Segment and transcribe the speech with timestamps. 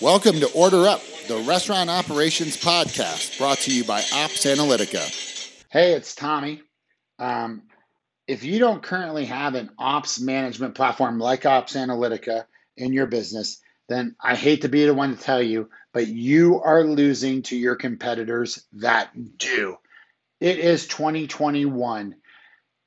[0.00, 5.64] Welcome to Order Up, the restaurant operations podcast brought to you by Ops Analytica.
[5.72, 6.62] Hey, it's Tommy.
[7.18, 7.62] Um,
[8.28, 12.44] if you don't currently have an ops management platform like Ops Analytica
[12.76, 16.62] in your business, then I hate to be the one to tell you, but you
[16.62, 19.78] are losing to your competitors that do.
[20.38, 22.14] It is 2021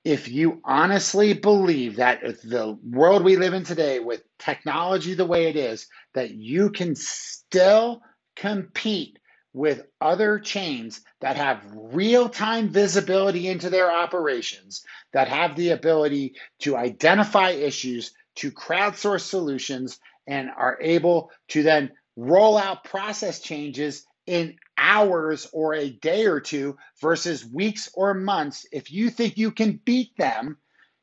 [0.03, 5.47] if you honestly believe that the world we live in today with technology the way
[5.47, 8.01] it is that you can still
[8.35, 9.17] compete
[9.53, 16.77] with other chains that have real-time visibility into their operations that have the ability to
[16.77, 24.55] identify issues to crowdsource solutions and are able to then roll out process changes in
[24.77, 29.79] hours or a day or two versus weeks or months, if you think you can
[29.83, 30.57] beat them,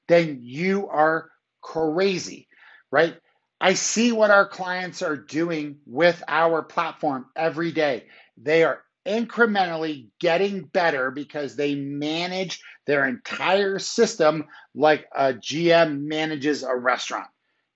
[0.08, 2.48] then you are crazy,
[2.90, 3.16] right?
[3.60, 8.06] I see what our clients are doing with our platform every day.
[8.36, 16.62] They are incrementally getting better because they manage their entire system like a GM manages
[16.62, 17.26] a restaurant.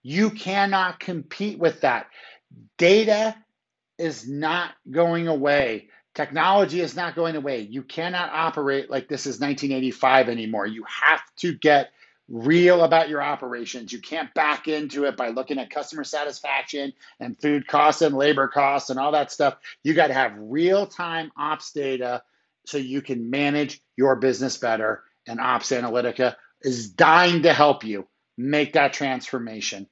[0.02, 2.06] You cannot compete with that.
[2.76, 3.34] Data
[3.98, 5.88] is not going away.
[6.14, 7.60] Technology is not going away.
[7.60, 10.66] You cannot operate like this is 1985 anymore.
[10.66, 11.90] You have to get
[12.28, 13.92] real about your operations.
[13.92, 18.48] You can't back into it by looking at customer satisfaction and food costs and labor
[18.48, 19.56] costs and all that stuff.
[19.82, 22.22] You got to have real time ops data
[22.66, 25.02] so you can manage your business better.
[25.26, 29.88] And Ops Analytica is dying to help you make that transformation.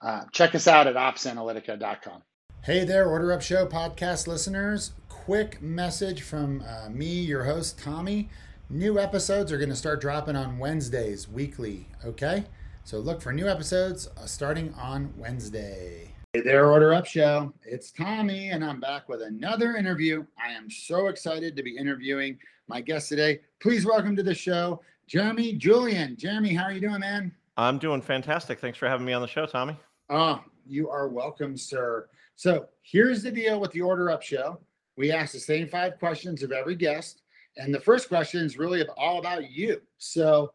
[0.00, 2.22] Uh, check us out at opsanalytica.com.
[2.62, 4.92] Hey there, Order Up Show podcast listeners.
[5.08, 8.28] Quick message from uh, me, your host, Tommy.
[8.70, 12.44] New episodes are going to start dropping on Wednesdays weekly, okay?
[12.84, 16.12] So look for new episodes uh, starting on Wednesday.
[16.34, 17.54] Hey there, Order Up Show.
[17.62, 20.22] It's Tommy, and I'm back with another interview.
[20.38, 23.40] I am so excited to be interviewing my guest today.
[23.58, 26.14] Please welcome to the show, Jeremy Julian.
[26.18, 27.32] Jeremy, how are you doing, man?
[27.56, 28.60] I'm doing fantastic.
[28.60, 29.78] Thanks for having me on the show, Tommy.
[30.10, 32.10] Oh, you are welcome, sir.
[32.36, 34.60] So here's the deal with the Order Up show.
[34.98, 37.22] We ask the same five questions of every guest.
[37.56, 39.80] And the first question is really all about you.
[39.98, 40.52] So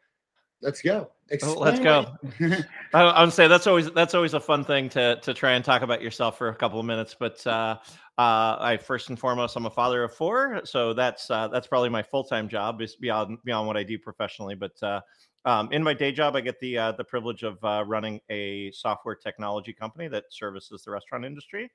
[0.62, 1.12] let's go.
[1.42, 2.06] Oh, let's go.
[2.94, 5.66] I, I would say that's always that's always a fun thing to to try and
[5.66, 7.16] talk about yourself for a couple of minutes.
[7.20, 7.78] But uh,
[8.18, 11.90] uh, I first and foremost, I'm a father of four, so that's uh, that's probably
[11.90, 14.56] my full time job is beyond beyond what I do professionally.
[14.56, 15.02] But uh,
[15.46, 18.72] um, in my day job, I get the uh, the privilege of uh, running a
[18.72, 21.70] software technology company that services the restaurant industry,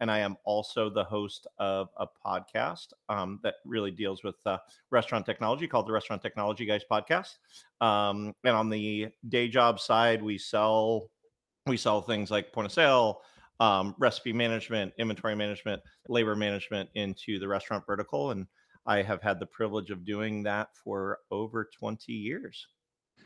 [0.00, 4.58] and I am also the host of a podcast um, that really deals with uh,
[4.90, 7.36] restaurant technology called the Restaurant Technology Guys Podcast.
[7.80, 11.10] Um, and on the day job side, we sell
[11.66, 13.22] we sell things like point of sale,
[13.58, 18.46] um, recipe management, inventory management, labor management into the restaurant vertical, and
[18.86, 22.68] I have had the privilege of doing that for over 20 years.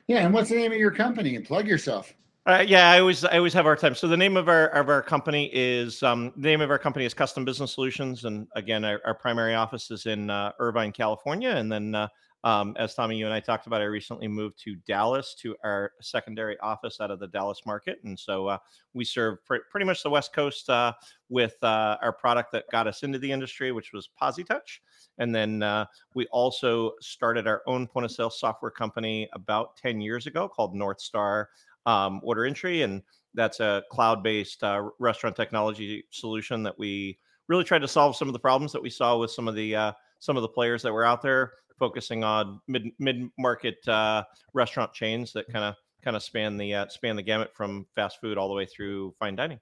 [0.06, 1.36] Yeah, and what's the name of your company?
[1.36, 2.14] And plug yourself.
[2.46, 3.94] Uh, yeah, I always I always have our time.
[3.94, 7.04] So the name of our of our company is um, the name of our company
[7.04, 11.50] is Custom Business Solutions, and again, our, our primary office is in uh, Irvine, California,
[11.50, 12.08] and then uh,
[12.42, 15.92] um, as Tommy, you and I talked about, I recently moved to Dallas to our
[16.00, 18.58] secondary office out of the Dallas market, and so uh,
[18.94, 20.94] we serve pr- pretty much the West Coast uh,
[21.28, 24.78] with uh, our product that got us into the industry, which was PosiTouch.
[25.18, 30.26] And then we also started our own point of sale software company about 10 years
[30.26, 31.50] ago called North Star
[31.86, 32.82] um, Order Entry.
[32.82, 33.02] And
[33.34, 37.18] that's a cloud based uh, restaurant technology solution that we
[37.48, 39.74] really tried to solve some of the problems that we saw with some of the
[39.74, 44.22] uh, some of the players that were out there focusing on mid mid market uh,
[44.54, 48.20] restaurant chains that kind of kind of span the uh, span the gamut from fast
[48.20, 49.58] food all the way through fine dining.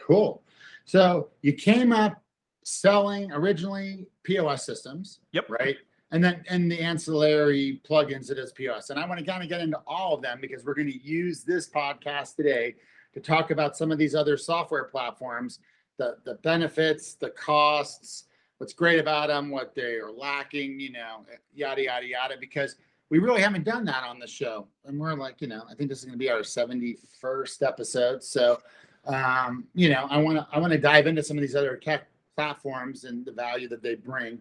[0.00, 0.42] Cool.
[0.84, 2.22] So you came up
[2.64, 5.20] selling originally POS systems.
[5.32, 5.50] Yep.
[5.50, 5.76] Right.
[6.12, 8.90] And then and the ancillary plugins that is POS.
[8.90, 11.02] And I want to kind of get into all of them because we're going to
[11.02, 12.74] use this podcast today
[13.14, 15.58] to talk about some of these other software platforms,
[15.96, 18.24] the the benefits, the costs,
[18.58, 22.34] what's great about them, what they are lacking, you know, yada yada yada.
[22.38, 22.76] Because
[23.08, 25.88] we really haven't done that on the show, and we're like, you know, I think
[25.88, 28.22] this is going to be our seventy first episode.
[28.22, 28.60] So,
[29.06, 31.76] um, you know, I want to I want to dive into some of these other
[31.76, 34.40] tech platforms and the value that they bring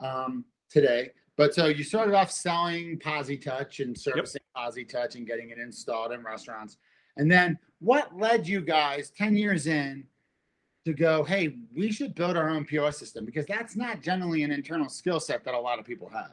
[0.00, 1.10] um, today.
[1.36, 4.74] But so you started off selling PosiTouch and servicing yep.
[4.74, 6.76] PosiTouch and getting it installed in restaurants.
[7.16, 10.04] And then what led you guys 10 years in
[10.84, 14.50] to go, hey, we should build our own POS system because that's not generally an
[14.50, 16.32] internal skill set that a lot of people have.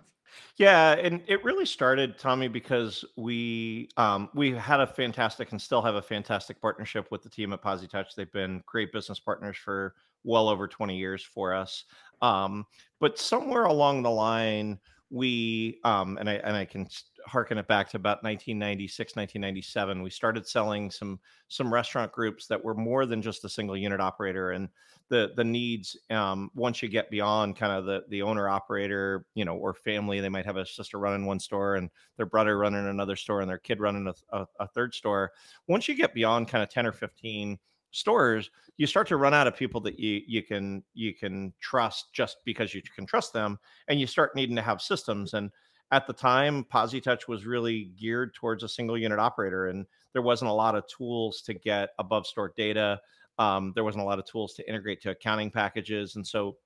[0.58, 5.82] Yeah, and it really started, Tommy, because we um, we had a fantastic and still
[5.82, 8.14] have a fantastic partnership with the team at PosiTouch.
[8.16, 11.86] They've been great business partners for well over 20 years for us.
[12.22, 12.66] Um,
[13.00, 14.80] but somewhere along the line,
[15.10, 16.88] we um, and I and I can
[17.26, 20.02] harken it back to about 1996, 1997.
[20.02, 24.02] We started selling some some restaurant groups that were more than just a single unit
[24.02, 24.68] operator, and
[25.10, 29.46] the the needs um, once you get beyond kind of the the owner operator, you
[29.46, 32.88] know, or family, they might have a sister running one store and their brother running
[32.88, 35.32] another store and their kid running a, a, a third store.
[35.68, 37.58] Once you get beyond kind of 10 or 15
[37.92, 42.14] stores you start to run out of people that you you can you can trust
[42.14, 43.58] just because you can trust them
[43.88, 45.52] and you start needing to have systems and
[45.92, 50.50] at the time positouch was really geared towards a single unit operator and there wasn't
[50.50, 53.00] a lot of tools to get above store data
[53.40, 56.58] um, there wasn't a lot of tools to integrate to accounting packages and so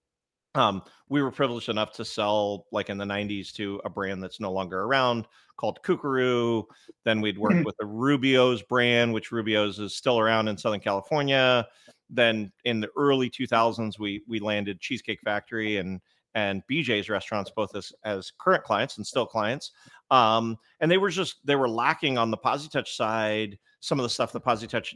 [0.55, 4.39] um, we were privileged enough to sell like in the 90s to a brand that's
[4.39, 5.27] no longer around
[5.57, 6.67] called Koo Koo Roo.
[7.05, 7.65] Then we'd work Mhm.
[7.65, 11.67] with the Rubio's brand, which Rubio's is still around in Southern California.
[12.09, 16.01] Then in the early 2000s, we we landed Cheesecake Factory and
[16.33, 19.71] and BJ's restaurants both as as current clients and still clients.
[20.09, 24.09] Um, and they were just they were lacking on the PosiTouch side some of the
[24.09, 24.93] stuff that PosiTouch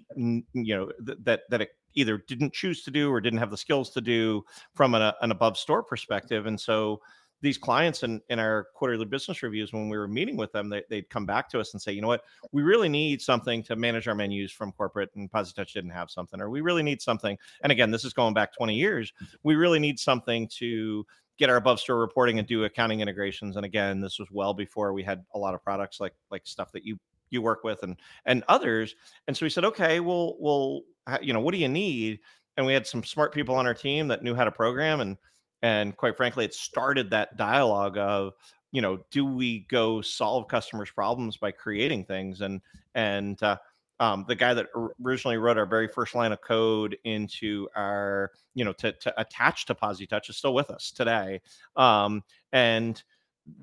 [0.53, 3.57] you know th- that that it either didn't choose to do or didn't have the
[3.57, 4.43] skills to do
[4.73, 6.45] from an, uh, an above store perspective.
[6.45, 7.01] And so
[7.41, 10.83] these clients in, in our quarterly business reviews, when we were meeting with them, they,
[10.89, 13.75] they'd come back to us and say, you know what, we really need something to
[13.75, 17.37] manage our menus from corporate and PosiTouch didn't have something, or we really need something.
[17.61, 19.13] And again, this is going back 20 years.
[19.43, 21.05] We really need something to
[21.37, 23.57] get our above store reporting and do accounting integrations.
[23.57, 26.71] And again, this was well before we had a lot of products like like stuff
[26.71, 26.97] that you
[27.29, 27.95] you work with and
[28.25, 28.95] and others.
[29.27, 30.81] And so we said, okay, well, well,
[31.21, 32.19] you know, what do you need?
[32.57, 35.17] And we had some smart people on our team that knew how to program and
[35.61, 38.33] and quite frankly, it started that dialogue of,
[38.71, 42.41] you know, do we go solve customers' problems by creating things?
[42.41, 42.61] And
[42.93, 43.57] and uh,
[43.99, 44.67] um, the guy that
[45.03, 49.65] originally wrote our very first line of code into our, you know, to, to attach
[49.65, 51.41] to PosiTouch is still with us today.
[51.77, 53.01] Um, and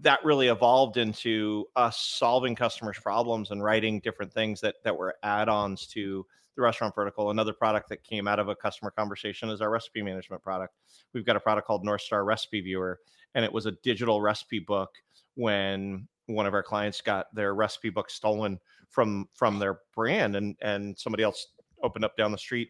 [0.01, 5.17] that really evolved into us solving customers' problems and writing different things that that were
[5.23, 6.25] add-ons to
[6.57, 7.31] the restaurant vertical.
[7.31, 10.75] Another product that came out of a customer conversation is our recipe management product.
[11.15, 13.01] We've got a product called North Star Recipe Viewer,
[13.35, 14.91] and it was a digital recipe book
[15.35, 18.59] when one of our clients got their recipe book stolen
[18.91, 21.49] from from their brand and and somebody else
[21.83, 22.69] opened up down the street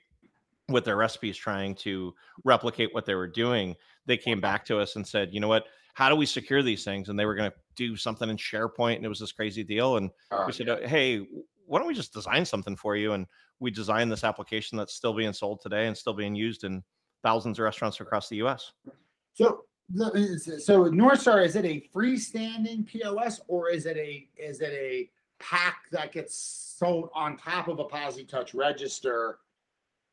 [0.68, 3.74] with their recipes trying to replicate what they were doing
[4.06, 6.84] they came back to us and said you know what how do we secure these
[6.84, 9.62] things and they were going to do something in sharepoint and it was this crazy
[9.64, 11.26] deal and Oh, we said "Uh, hey
[11.66, 13.26] why don't we just design something for you and
[13.60, 16.82] we designed this application that's still being sold today and still being used in
[17.22, 18.72] thousands of restaurants across the us
[19.34, 19.64] So,
[20.58, 25.10] so North Star, is it a freestanding POS or is it a, is it a
[25.38, 26.34] pack that gets
[26.78, 29.38] sold on top of a PosiTouch register?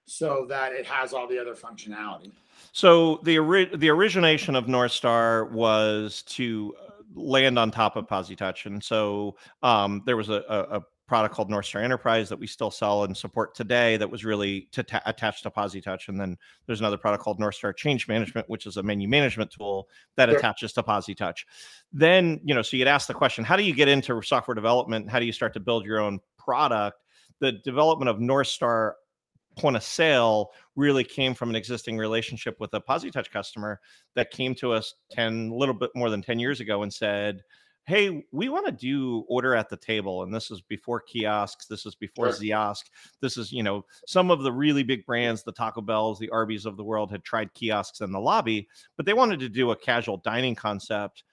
[0.05, 2.31] So that it has all the other functionality?
[2.71, 8.07] So the ori- the origination of North Star was to uh, land on top of
[8.07, 12.45] PosiTouch, and so um, there was a, a, product called North Star Enterprise that we
[12.45, 13.97] still sell and support today.
[13.97, 17.55] That was really to ta- attach to PosiTouch, and then there's another product called North
[17.55, 20.37] Star Change Management, which is a menu management tool that Sure.
[20.37, 21.45] attaches to PosiTouch.
[21.91, 25.09] Then you know, so you'd ask the question: How do you get into software development?
[25.09, 27.01] How do you start to build your own product?
[27.39, 28.95] The development of North Star
[29.59, 33.79] point of sale really came from an existing relationship with a PosiTouch customer
[34.15, 37.41] that came to us 10 a little bit more than 10 years ago and said
[37.85, 41.85] hey we want to do order at the table and this is before kiosks this
[41.85, 42.41] is before Sure.
[42.41, 42.83] ziosk
[43.21, 46.65] this is you know some of the really big brands the taco bells the arby's
[46.65, 49.75] of the world had tried kiosks in the lobby but they wanted to do a
[49.75, 51.23] casual dining concept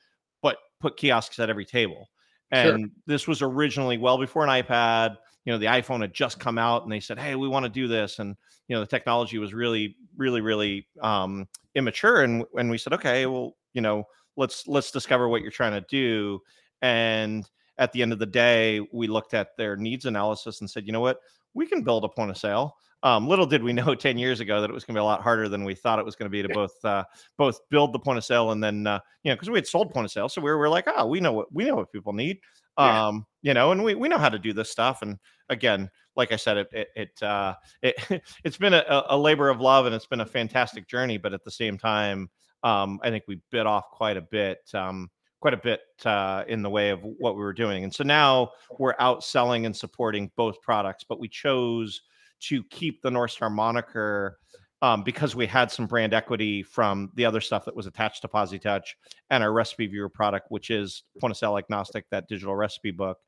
[0.40, 2.08] but put kiosks at every table
[2.54, 2.74] Sure.
[2.74, 5.16] and this was originally well before an ipad
[5.46, 7.70] you know the iphone had just come out and they said hey we want to
[7.70, 8.36] do this and
[8.68, 13.24] you know the technology was really really really um immature and and we said okay
[13.24, 14.04] well you know
[14.36, 16.38] let's let's discover what you're trying to do
[16.82, 17.48] and
[17.78, 20.92] at the end of the day we looked at their needs analysis and said you
[20.92, 21.18] know what?
[21.54, 22.76] We can build a point of sale.
[23.02, 25.04] Um, little did we know 10 years ago that it was going to be a
[25.04, 27.04] lot harder than we thought it was going to be to both uh,
[27.36, 29.92] both build the point of sale and then uh, you know because we had sold
[29.92, 31.76] point of sale so we were, we were like oh we know what we know
[31.76, 32.38] what people need
[32.78, 33.06] Yeah.
[33.08, 35.18] um you know and we, we know how to do this stuff and
[35.48, 39.60] again like i said it it, it uh it, it's been a, a labor of
[39.60, 42.28] love and it's been a fantastic journey but at the same time
[42.64, 45.08] um i think we bit off quite a bit um
[45.40, 48.50] quite a bit uh, in the way of what we were doing and so now
[48.78, 52.00] we're out selling and supporting both products but we chose
[52.40, 54.38] to keep the north star moniker
[54.82, 58.28] um, because we had some brand equity from the other stuff that was attached to
[58.28, 58.94] PosiTouch
[59.30, 63.18] and our recipe viewer product, which is point of sale agnostic, that digital recipe book.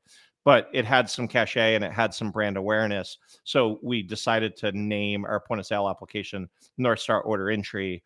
[0.45, 3.17] But it had some cachet and it had some brand awareness.
[3.43, 8.03] So we decided to name our point of sale application North Star Order Entry.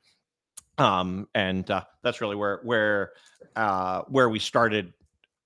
[0.77, 3.11] Um, and uh, that's really where where
[3.55, 4.93] uh, where we started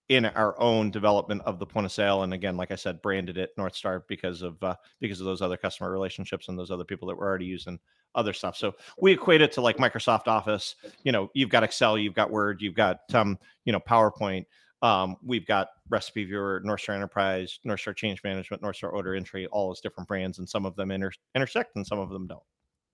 [0.09, 3.37] in our own development of the point of sale and again like i said branded
[3.37, 6.85] it north star because of uh, because of those other customer relationships and those other
[6.85, 7.77] people that were already using
[8.15, 11.97] other stuff so we equate it to like microsoft office you know you've got excel
[11.97, 14.45] you've got word you've got um you know powerpoint
[14.83, 19.15] um, we've got recipe viewer north star enterprise north star change management north star order
[19.15, 22.27] entry all those different brands and some of them inter- intersect and some of them
[22.27, 22.43] don't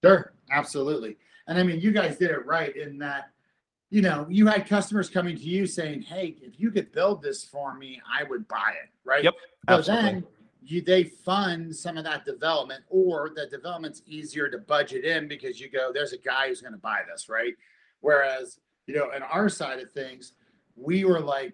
[0.03, 1.17] Sure, absolutely.
[1.47, 3.31] And I mean, you guys did it right in that,
[3.93, 7.45] you know, you had customers coming to you saying, "Hey, if you could build this
[7.45, 9.23] for me, I would buy it." Right.
[9.23, 9.33] Yep,
[9.69, 10.09] So absolutely.
[10.11, 10.27] then
[10.63, 15.61] you they fund some of that development, or the development's easier to budget in because
[15.61, 17.53] you go, "There's a guy who's going to buy this," right?
[17.99, 20.33] Whereas, you know, in our side of things,
[20.75, 21.53] we were like,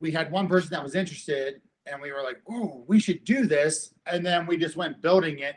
[0.00, 3.46] we had one person that was interested, and we were like, "Ooh, we should do
[3.46, 5.54] this," and then we just went building it,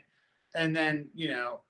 [0.53, 1.61] and then you know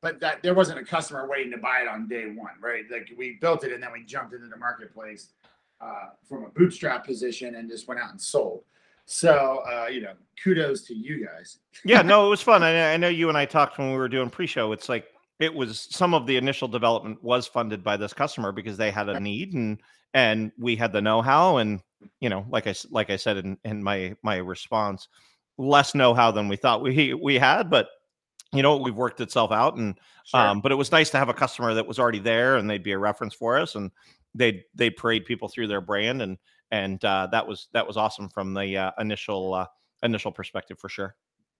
[0.00, 2.84] but that there wasn't a customer waiting to buy it on day one, right?
[2.90, 5.28] Like we built it and then we jumped into the marketplace
[5.80, 8.64] uh, from a bootstrap position and just went out and sold.
[9.06, 11.58] So uh, you know, kudos to you guys.
[11.84, 12.62] yeah, no, it was fun.
[12.62, 14.72] I, I know you and I talked when we were doing pre-show.
[14.72, 15.06] It's like
[15.38, 19.08] it was some of the initial development was funded by this customer because they had
[19.08, 19.78] a need and
[20.14, 21.80] and we had the know-how and
[22.20, 25.08] you know, like I like I said in in my my response,
[25.58, 27.88] less know-how than we thought we we had, but
[28.52, 29.98] you know, we've worked itself out and
[30.34, 32.82] um, but it was nice to have a customer that was already there and they'd
[32.82, 33.90] be a reference for us and
[34.34, 36.38] they'd they'd parade people through their brand and
[36.70, 39.66] and uh, that was that was awesome from the uh, initial uh,
[40.02, 41.16] initial perspective for sure.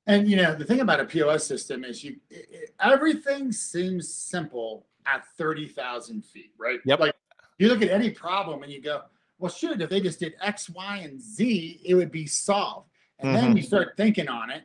[0.07, 4.13] And you know, the thing about a POS system is you it, it- everything seems
[4.13, 6.79] simple at 30,000 feet, right?
[6.85, 7.01] Yep.
[7.01, 7.15] Like
[7.59, 9.03] you look at any problem and you go,
[9.39, 12.89] well, shoot, if they just did X, Y, and Z, it would be solved.
[13.19, 13.57] And then Mhm.
[13.57, 14.63] you start thinking on it.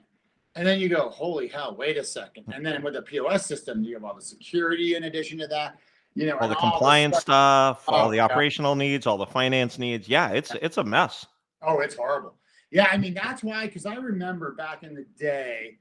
[0.55, 2.45] And then you go, holy hell, wait a second.
[2.53, 5.77] And then with a POS system, you have all the security in addition to that,
[6.13, 8.25] you know, all and the compliance stuff- stuff, all Oh, the yeah.
[8.25, 10.07] operational needs, all the finance needs.
[10.07, 11.25] Yeah, it's it's a mess.
[11.61, 12.35] Oh, it's horrible.
[12.71, 15.77] Yeah, I mean that's why because I remember back in the day,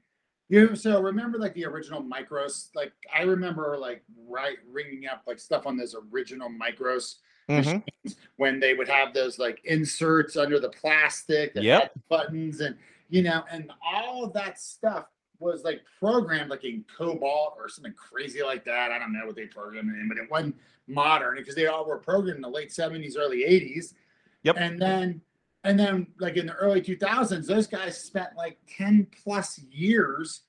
[0.49, 2.69] you so remember like the original micros.
[2.75, 7.15] Like I remember like right ringing up like stuff on those original micros
[7.49, 7.81] Mhm.
[8.37, 11.91] when they would have those like inserts under the plastic that Yep.
[12.09, 12.75] buttons and
[13.09, 15.05] you know and all of that stuff
[15.39, 18.91] was like programmed like in COBOL or something crazy like that.
[18.91, 20.55] I don't know what they programmed it in, but it wasn't
[20.87, 23.93] modern because they all were programmed in the late 70s, early 80s.
[24.43, 24.55] Yep.
[24.59, 25.21] And then
[25.63, 30.41] and then like in the early 2000s, those guys spent like 10 plus years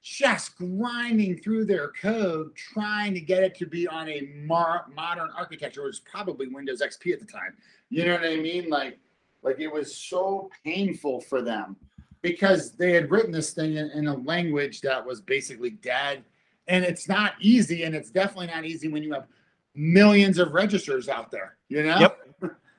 [0.00, 5.28] just grinding through their code, trying to get it to be on a mar- modern
[5.36, 7.56] architecture, which was probably Windows XP at the time.
[7.90, 8.70] You know what I mean?
[8.70, 9.00] Like,
[9.42, 11.76] like it was so painful for them
[12.22, 16.24] because they had written this thing in, in a language that was basically dead,
[16.66, 19.26] and it's not easy, and it's definitely not easy when you have
[19.74, 21.56] millions of registers out there.
[21.68, 21.98] You know?
[21.98, 22.27] Yep.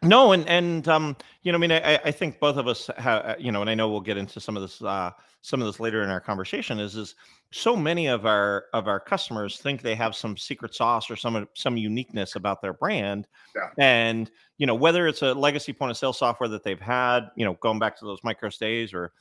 [0.02, 3.36] No, and and um, you know, I mean, I, I think both of us have,
[3.40, 5.80] you know, and I know we'll get into some of this, uh, some of this
[5.80, 6.80] later in our conversation.
[6.80, 7.16] Is is
[7.52, 11.48] so many of our of our customers think they have some secret sauce or some
[11.54, 13.70] some uniqueness about their brand, Yeah.
[13.78, 17.44] and you know, whether it's a legacy point of sale software that they've had, you
[17.44, 19.12] know, going back to those Micros days or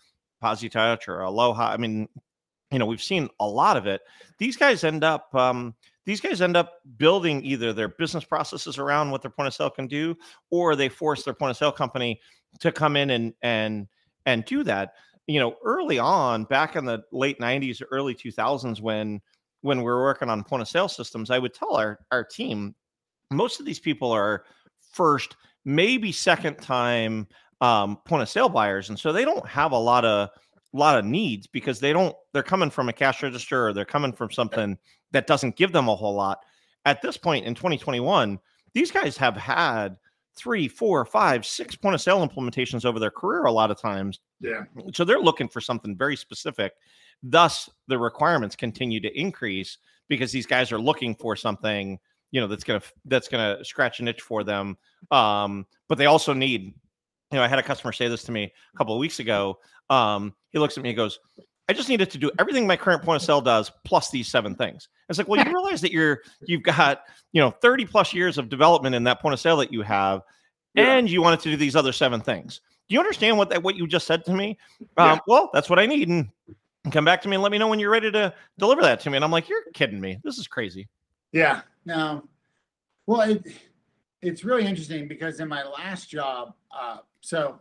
[0.42, 1.70] PosiTouch or Aloha.
[1.73, 2.08] I mean,
[2.70, 4.02] you know, we've seen a lot of it.
[4.38, 5.35] These guys end up.
[5.35, 5.75] Um,
[6.09, 9.69] these guys end up building either their business processes around what their point of sale
[9.69, 10.17] can do,
[10.50, 12.19] or they force their point of sale company
[12.61, 13.87] to come in and and
[14.25, 14.95] and do that.
[15.27, 19.21] You know, early on, back in the late '90s, early 2000s, when
[19.61, 22.75] when we were working on point of sale systems, I would tell our our team,
[23.31, 24.47] most of these people are
[24.91, 25.37] first,
[25.67, 27.27] maybe second time
[27.61, 30.31] um, point of sale buyers, and so they don't have a lot of
[30.73, 34.13] lot of needs because they don't they're coming from a cash register or they're coming
[34.13, 34.77] from something
[35.13, 36.41] that doesn't give them a whole lot.
[36.85, 38.39] At this point in 2021
[38.75, 39.97] these guys have had
[40.37, 44.21] three four five six point of sale implementations over their career a lot of times.
[44.41, 44.65] Yeah.
[44.93, 46.75] so they're looking for something very specific.
[47.23, 51.99] Thus the requirements continue to increase because these guys are looking for something
[52.31, 54.77] you know that's gonna that's gonna scratch an itch for them.
[55.11, 56.75] Um but they also need
[57.32, 58.44] you know i had a customer say this to me
[58.75, 59.58] a couple of weeks ago
[59.90, 61.18] um he looks at me and goes
[61.68, 64.54] i just needed to do everything my current point of sale does plus these seven
[64.54, 68.38] things it's like well you realize that you're you've got you know 30 plus years
[68.38, 70.23] of development in that point of sale that you have
[70.75, 70.94] Yeah.
[70.97, 73.76] and you wanted to do these other seven things do you understand what that what
[73.76, 74.56] you just said to me
[74.97, 75.12] Yeah.
[75.12, 76.28] um, well that's what i need and
[76.92, 79.11] come back to me and let me know when you're ready to deliver that to
[79.11, 79.16] me.
[79.16, 80.18] And I'm like, you're kidding me.
[80.25, 80.88] This is crazy.
[81.32, 82.26] Yeah, no.
[83.06, 83.47] Well, it,
[84.23, 87.61] it's really interesting because in my last job, uh, so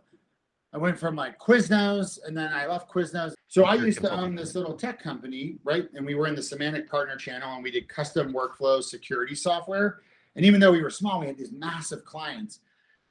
[0.72, 3.32] I went from like Quiznos and then I left Quiznos.
[3.48, 5.88] So I used to own this little tech company, right?
[5.94, 10.00] And we were in the Symantec Partner channel and we did custom workflow security software.
[10.36, 12.60] And even though we were small, we had these massive clients.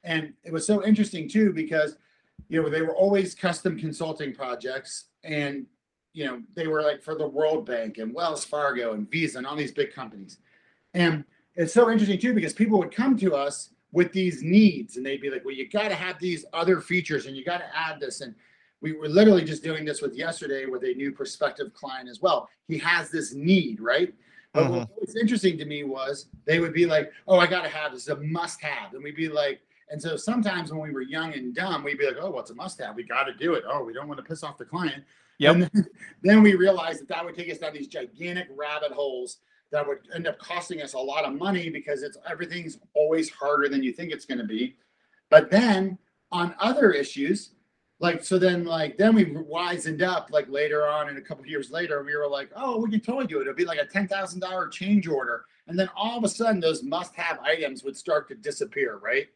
[0.04, 1.96] And it was so interesting too because
[2.48, 5.66] you know they were always custom consulting projects and
[6.12, 9.46] you know they were like for the World Bank and Wells Fargo and Visa and
[9.46, 10.38] all these big companies.
[10.94, 11.24] And
[11.56, 15.20] it's so interesting too because people would come to us with these needs and they'd
[15.20, 18.00] be like, well, you got to have these other features and you got to add
[18.00, 18.20] this.
[18.20, 18.34] And
[18.80, 22.48] we were literally just doing this with yesterday with a new prospective client as well.
[22.66, 24.12] He has this need, right?
[24.52, 24.72] But uh-huh.
[24.72, 27.92] what was interesting to me was they would be like, oh, I got to have
[27.92, 28.94] this, is a must have.
[28.94, 32.06] And we'd be like, and so sometimes when we were young and dumb, we'd be
[32.06, 32.94] like, oh, what's a must have?
[32.94, 33.64] We got to do it.
[33.66, 35.02] Oh, we don't want to piss off the client.
[35.38, 35.54] Yep.
[35.54, 35.86] And then,
[36.22, 39.38] then we realized that that would take us down these gigantic rabbit holes
[39.70, 43.68] that would end up costing us a lot of money because it's everything's always harder
[43.68, 44.76] than you think it's going to be.
[45.30, 45.98] But then
[46.32, 47.52] on other issues,
[48.00, 51.70] like so then like then we wisened up like later on and a couple years
[51.70, 54.70] later we were like oh we can totally do it it'll be like a $10000
[54.70, 55.44] change order.
[55.66, 59.26] And then all of a sudden those must have items would start to disappear right?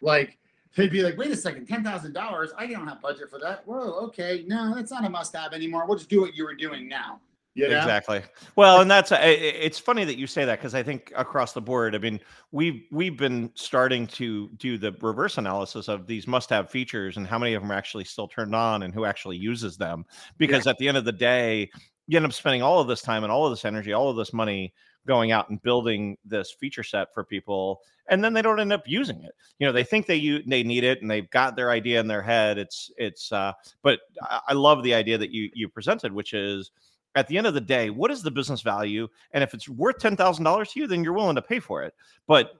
[0.00, 0.38] Like
[0.74, 3.66] they'd be like wait a second $10000 i don't have budget for that.
[3.66, 5.86] Whoa okay no that's not a must have anymore.
[5.86, 7.20] We'll just do what you were doing now
[7.64, 7.78] you know?
[7.78, 8.22] Exactly.
[8.54, 11.94] Well, and that's it's funny that you say that because I think across the board,
[11.94, 12.20] I mean,
[12.52, 17.38] we've we've been starting to do the reverse analysis of these must-have features and how
[17.38, 20.04] many of them are actually still turned on and who actually uses them.
[20.38, 21.70] Because at the end of the day,
[22.06, 24.16] you end up spending all of this time and all of this energy, all of
[24.16, 24.72] this money
[25.06, 28.82] going out and building this feature set for people, and then they don't end up
[28.86, 29.32] using it.
[29.58, 32.06] You know, they think they you they need it and they've got their idea in
[32.08, 32.58] their head.
[32.58, 36.70] It's it's uh, but I, I love the idea that you you presented, which is
[37.16, 39.08] at the end of the day, what is the business value?
[39.32, 41.82] And if it's worth ten thousand dollars to you, then you're willing to pay for
[41.82, 41.94] it.
[42.28, 42.52] But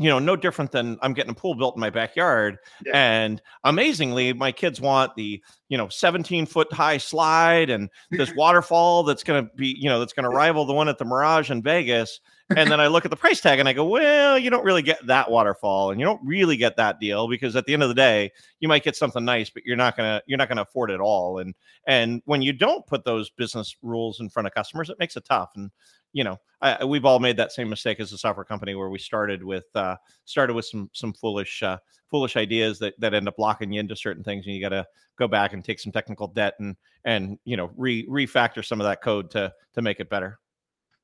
[0.00, 2.92] you know, no different than I'm getting a pool built in my backyard, Yeah.
[2.94, 9.02] and amazingly, my kids want the you know 17 foot high slide and this waterfall
[9.02, 11.50] that's going to be you know that's going to rival the one at the Mirage
[11.50, 12.20] in Vegas.
[12.56, 14.80] And then I look at the price tag and I go, well, you don't really
[14.80, 17.90] get that waterfall, and you don't really get that deal because at the end of
[17.90, 20.90] the day, you might get something nice, but you're not gonna you're not gonna afford
[20.90, 21.40] it all.
[21.40, 21.54] And
[21.86, 25.26] and when you don't put those business rules in front of customers, it makes it
[25.26, 25.50] tough.
[25.56, 25.70] And
[26.14, 28.98] you know, I, we've all made that same mistake as a software company where we
[28.98, 31.76] started with uh, started with some some foolish uh,
[32.10, 34.86] foolish ideas that that end up locking you into certain things, and you got to
[35.18, 38.84] go back and take some technical debt and and you know re refactor some of
[38.84, 40.38] that code to to make it better.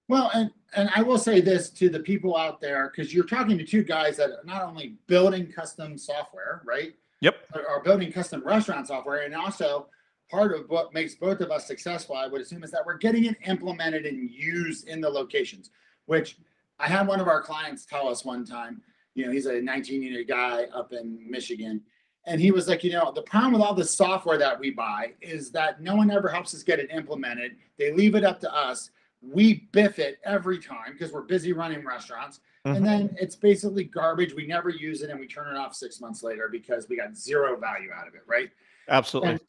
[0.08, 3.56] Well, and and I will say this to the people out there because you're talking
[3.58, 6.94] to two guys that are not only building custom software, right?
[7.20, 7.36] Yep.
[7.68, 9.88] Are building custom restaurant software, and also
[10.30, 13.24] part of what makes both of us successful, I would assume, is that we're getting
[13.24, 15.70] it implemented and used in the locations.
[16.06, 16.36] Which
[16.78, 18.82] I had one of our clients tell us one time.
[19.14, 21.80] You know, he's a 19 year guy up in Michigan.
[22.26, 25.12] And he was like, you know, the problem with all the software that we buy
[25.20, 27.56] is that no one ever helps us get it implemented.
[27.78, 28.90] They leave it up to us
[29.32, 32.76] we biff it every time because we're busy running restaurants Mhm.
[32.76, 35.98] and then it's basically garbage we never use it and we turn it off six
[36.00, 38.50] months later because we got zero value out of it right
[38.88, 39.30] Absolutely.
[39.30, 39.40] and,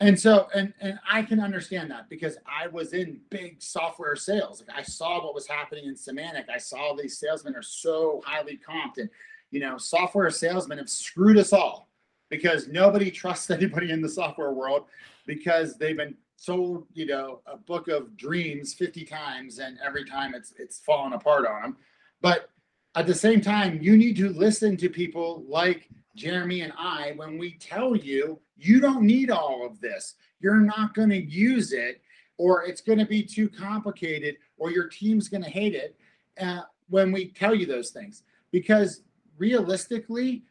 [0.00, 4.62] and so and and i can understand that because i was in big software sales.
[4.66, 6.48] Like i saw what was happening in Symantec.
[6.52, 9.10] I saw these salesmen are so highly comped and
[9.50, 11.88] you know software salesmen have screwed us all
[12.30, 14.86] because nobody trusts anybody in the software world
[15.26, 20.34] because they've been sold you know a book of dreams 50 times and every time
[20.34, 21.76] it's it's fallen apart on them
[22.22, 22.48] but
[22.94, 27.36] at the same time you need to listen to people like jeremy and i when
[27.36, 32.00] we tell you you don't need all of this you're not going to use it
[32.38, 35.96] or it's going to be too complicated or your team's going to hate it
[36.40, 39.02] uh, when we tell you those things because
[39.38, 40.42] realistically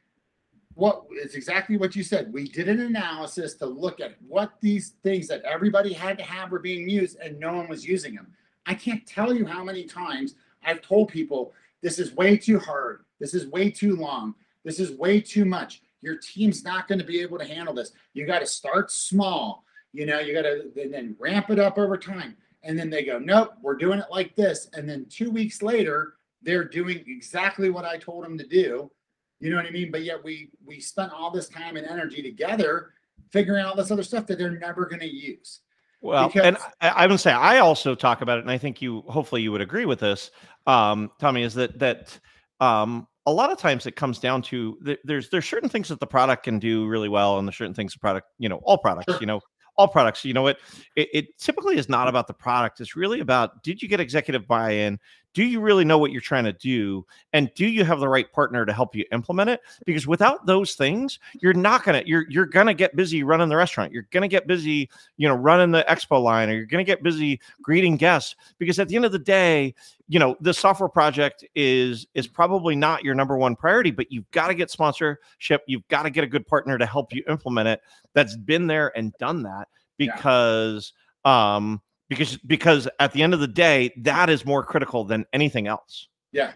[0.79, 2.31] what it's exactly what you said.
[2.31, 6.51] We did an analysis to look at what these things that everybody had to have
[6.51, 8.27] were being used and no one was using them.
[8.65, 13.03] I can't tell you how many times I've told people this is way too hard.
[13.19, 14.35] This is way too long.
[14.63, 15.81] This is way too much.
[16.01, 17.91] Your team's not going to be able to handle this.
[18.13, 19.63] You got to start small.
[19.91, 22.37] You know, you got to and then ramp it up over time.
[22.63, 24.69] And then they go, nope, we're doing it like this.
[24.73, 28.91] And then two weeks later, they're doing exactly what I told them to do
[29.39, 29.91] you know what I mean?
[29.91, 32.93] But yet we we spent all this time and energy together
[33.31, 35.61] figuring out all this other stuff that they're never going to use.
[36.01, 38.81] Well, Because- and I, I would say I also talk about it, and I think
[38.81, 40.31] you hopefully you would agree with this,
[40.67, 42.19] um, Tommy, is that that
[42.59, 45.99] um, a lot of times it comes down to th- there's there's certain things that
[45.99, 48.77] the product can do really well, and there's certain things the product, you know, all
[48.77, 49.19] products, Sure.
[49.19, 49.41] you know,
[49.77, 50.25] all products.
[50.25, 50.57] You know what?
[50.95, 52.81] It, it typically is not about the product.
[52.81, 54.99] It's really about did you get executive buy-in?
[55.33, 57.05] Do you really know what you're trying to do?
[57.33, 59.61] And do you have the right partner to help you implement it?
[59.85, 63.91] Because without those things, you're not gonna you're you're gonna get busy running the restaurant.
[63.93, 67.39] You're gonna get busy, you know, running the expo line, or you're gonna get busy
[67.61, 68.35] greeting guests.
[68.57, 69.75] Because at the end of the day,
[70.07, 74.29] you know, the software project is is probably not your number one priority, but you've
[74.31, 75.61] got to get sponsorship.
[75.67, 77.81] You've got to get a good partner to help you implement it
[78.13, 79.67] that's been there and done that
[79.99, 80.15] Yeah.
[80.15, 80.93] because
[81.25, 85.67] um because because at the end of the day that is more critical than anything
[85.67, 86.53] else Yeah.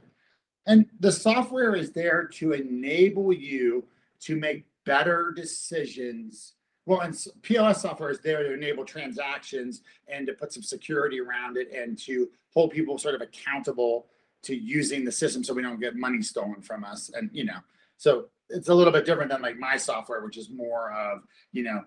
[0.66, 3.86] And the software is there to enable you
[4.22, 6.54] to make better decisions.
[6.86, 11.58] Well, and POS software is there to enable transactions and to put some security around
[11.58, 14.08] it and to hold people sort of accountable
[14.44, 17.10] to using the system so we don't get money stolen from us.
[17.14, 17.60] And, you know,
[17.98, 21.64] so it's a little bit different than like my software, which is more of, you
[21.64, 21.82] know,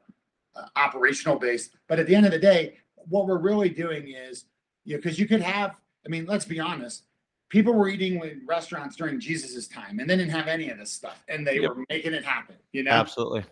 [0.55, 1.77] uh, operational based.
[1.87, 4.45] But at the end of the day, what we're really doing is,
[4.85, 7.05] you know, because you could have, I mean, let's be honest,
[7.49, 10.91] people were eating in restaurants during Jesus's time and they didn't have any of this
[10.91, 11.71] stuff and they Yep.
[11.71, 12.57] were making it happen.
[12.73, 13.45] You know, absolutely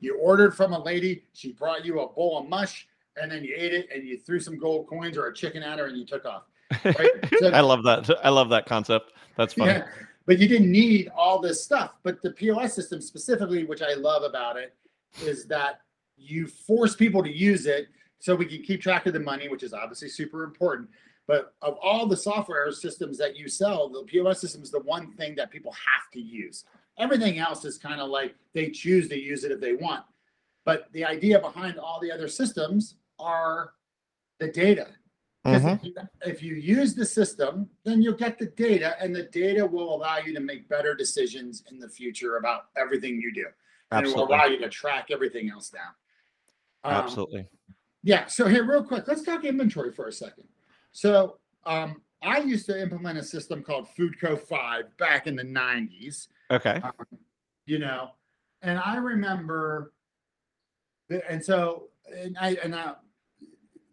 [0.00, 2.86] you ordered from a lady, she brought you a bowl of mush,
[3.20, 5.78] and then you ate it and you threw some gold coins or a chicken at
[5.78, 6.44] her and you took off.
[6.84, 7.10] Right?
[7.38, 9.86] So- i love that i love that concept that's funny Yeah,
[10.26, 11.94] but you didn't need all this stuff.
[12.04, 14.74] But the POS system specifically, which I love about it,
[15.20, 15.80] is that
[16.16, 17.88] you force people to use it
[18.20, 20.88] so we can keep track of the money, which is obviously super important.
[21.26, 25.12] But of all the software systems that you sell, the POS system is the one
[25.12, 26.64] thing that people have to use.
[26.98, 30.04] Everything else is kind of like they choose to use it if they want.
[30.64, 33.72] But the idea behind all the other systems are
[34.38, 34.88] the data.
[35.44, 35.76] Because Mhm.
[35.78, 35.94] if, you,
[36.26, 40.18] if you use the system, then you'll get the data, and the data will allow
[40.18, 43.46] you to make better decisions in the future about everything you do.
[43.90, 45.94] And it will allow you to track everything else down.
[46.84, 47.48] Um, absolutely
[48.02, 48.26] yeah.
[48.26, 50.44] So here, real quick, let's talk inventory for a second.
[50.92, 56.28] So um, I used to implement a system called Foodco Five back in the '90s
[56.50, 56.82] okay
[57.66, 58.10] you know
[58.62, 59.92] and i remember
[61.08, 62.94] the, and so and i and I,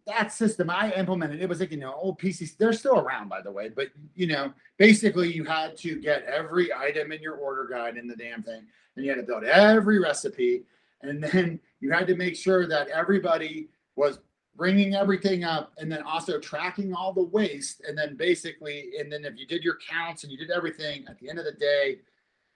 [0.06, 3.40] that system i implemented it was like you know old pcs they're still around by
[3.40, 7.68] the way but you know basically you had to get every item in your order
[7.70, 8.66] guide in the damn thing
[8.96, 10.64] and you had to build every recipe
[11.02, 13.68] and then you had to make sure that everybody
[13.98, 14.20] was
[14.54, 17.82] bringing everything up and then also tracking all the waste.
[17.86, 21.18] And then basically and then if you did your counts and you did everything at
[21.18, 21.98] the end of the day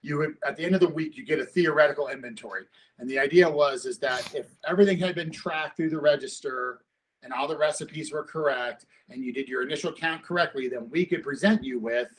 [0.01, 2.63] you would at the end of the week you get a theoretical inventory.
[2.97, 6.81] And the idea was is that if everything had been tracked through the register
[7.21, 11.05] and all the recipes were correct and you did your initial count correctly then we
[11.05, 12.09] could present you with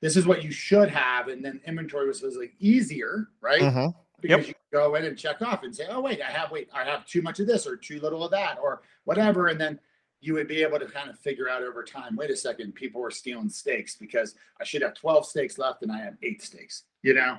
[0.00, 1.28] this is what you should have.
[1.28, 3.62] And then inventory was supposedly easier right?
[3.62, 3.94] Mhm.
[4.20, 6.84] because you go in and check off and say oh wait i have wait i
[6.84, 9.78] have too much of this or too little of that or whatever and then
[10.20, 13.04] you would be able to kind of figure out over time wait a second people
[13.04, 16.84] are stealing steaks because i should have 12 steaks left and i have eight steaks
[17.02, 17.38] you know?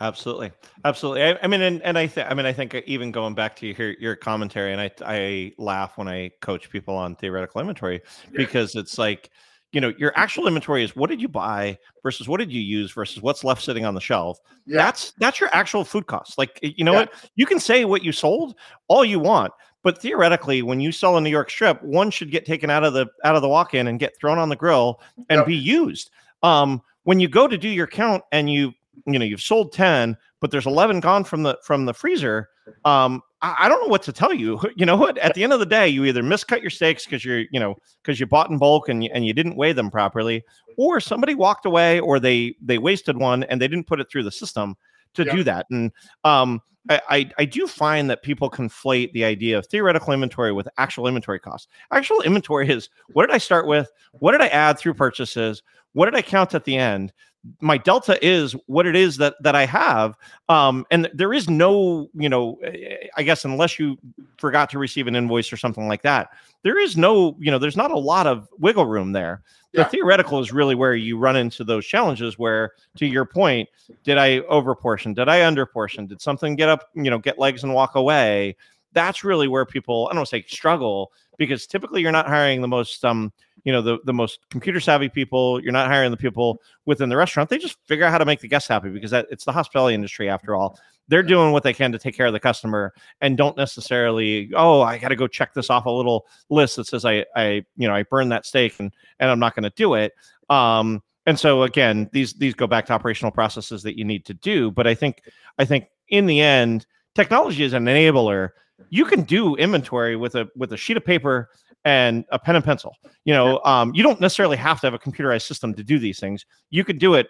[0.00, 0.50] Absolutely,
[0.84, 1.22] absolutely.
[1.22, 3.66] I, I mean, and, and I think, I mean, I think even going back to
[3.68, 8.00] your your commentary, and I I laugh when I coach people on theoretical inventory
[8.32, 9.30] because it's like,
[9.72, 12.92] you know, your actual inventory is what did you buy versus what did you use
[12.92, 14.38] versus what's left sitting on the shelf.
[14.66, 16.38] yeah That's that's your actual food cost.
[16.38, 17.00] Like, you know Yeah.
[17.00, 17.14] what?
[17.36, 18.54] You can say what you sold
[18.88, 22.44] all you want, but theoretically, when you sell a New York strip, one should get
[22.46, 25.38] taken out of the out of the walk-in and get thrown on the grill and
[25.40, 25.46] Yep.
[25.46, 26.10] be used.
[26.42, 28.72] Um, when you go to do your count and you
[29.06, 32.50] you know you've sold 10 but there's 11 gone from the from the freezer
[32.84, 35.52] um I, I don't know what to tell you you know what at the end
[35.52, 38.50] of the day you either miscut your steaks because you're you know because you bought
[38.50, 40.42] in bulk and you, and you didn't weigh them properly
[40.78, 44.22] or somebody walked away or they they wasted one and they didn't put it through
[44.22, 44.76] the system
[45.14, 45.36] to Yeah.
[45.36, 45.92] do that and
[46.24, 50.68] um I, I I do find that people conflate the idea of theoretical inventory with
[50.78, 51.68] actual inventory costs.
[51.92, 53.88] Actual inventory is what did I start with?
[54.18, 55.62] What did I add through purchases?
[55.92, 57.12] What did I count at the end?
[57.60, 60.16] My delta is what it is that that I have.
[60.48, 63.98] Um, and there is no, you know, eh, I guess unless you
[64.38, 66.30] forgot to receive an invoice or something like that,
[66.62, 69.42] there is no, you know, there's not a lot of wiggle room there.
[69.74, 73.70] The theoretical is really where you run into those challenges where, to your point,
[74.04, 75.14] did I overportion?
[75.14, 76.06] Did I underportion?
[76.06, 78.54] Did something get up, you know, get legs and walk away?
[78.92, 83.02] That's really where people, I don't say struggle because typically you're not hiring the most
[83.02, 83.32] um,
[83.64, 87.16] you know, the the most computer savvy people, you're not hiring the people within the
[87.16, 87.48] restaurant.
[87.48, 89.94] They just figure out how to make the guests happy because that, it's the hospitality
[89.94, 90.78] industry after all.
[91.08, 94.82] They're doing what they can to take care of the customer and don't necessarily, oh,
[94.82, 97.88] I got to go check this off a little list that says I, I, you
[97.88, 100.12] know, I burned that steak and and I'm not going to do it.
[100.48, 104.34] Um, and so again, these these go back to operational processes that you need to
[104.34, 104.70] do.
[104.70, 105.22] But I think
[105.58, 108.50] I think in the end, technology is an enabler
[108.90, 111.50] you can do inventory with a with a sheet of paper
[111.84, 112.96] and a pen and pencil.
[113.24, 116.20] You know, um, you don't necessarily have to have a computerized system to do these
[116.20, 116.46] things.
[116.70, 117.28] You could do it.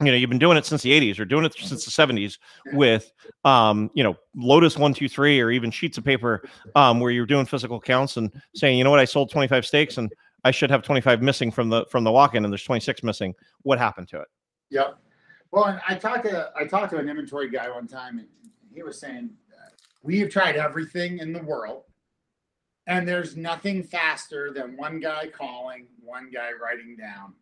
[0.00, 2.38] You know, you've been doing it since the 80s or doing it since the 70s
[2.72, 3.12] with,
[3.44, 6.44] um, you know, Lotus one, two, three, or even sheets of paper
[6.76, 9.98] um, where you're doing physical counts and saying, you know what, I sold 25 steaks
[9.98, 10.12] and
[10.44, 13.34] I should have 25 missing from the from the walk-in and there's 26 missing.
[13.62, 14.28] What happened to it?
[14.70, 14.98] Yep.
[15.50, 18.28] Well, and I talked to I talked to an inventory guy one time, and
[18.72, 19.70] he was saying uh,
[20.02, 21.84] we have tried everything in the world,
[22.88, 27.34] and there's nothing faster than one guy calling, one guy writing down,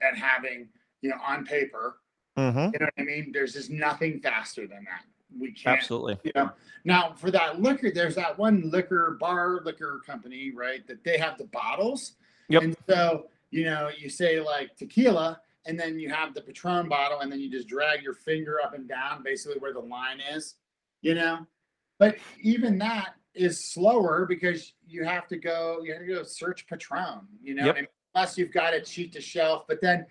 [0.00, 0.68] and having
[1.00, 1.96] you know on paper.
[2.38, 2.58] Mm-hmm.
[2.58, 3.32] You know what I mean?
[3.32, 5.04] There's just nothing faster than that.
[5.36, 5.78] We can't.
[5.78, 6.18] Absolutely.
[6.22, 6.50] You know.
[6.84, 10.86] Now for that liquor, there's that one liquor bar liquor company, right?
[10.86, 12.12] That they have the bottles.
[12.48, 12.62] Yep.
[12.62, 17.20] And so you know, you say like tequila and then you have the Patron bottle,
[17.20, 20.54] and then you just drag your finger up and down, basically where the line is,
[21.02, 21.46] you know.
[21.98, 26.66] But even that is slower because you have to go, you have to go search
[26.66, 27.66] Patron, you know.
[27.66, 27.90] Yep.
[28.14, 30.04] Unless you've got it sheet to shelf, but then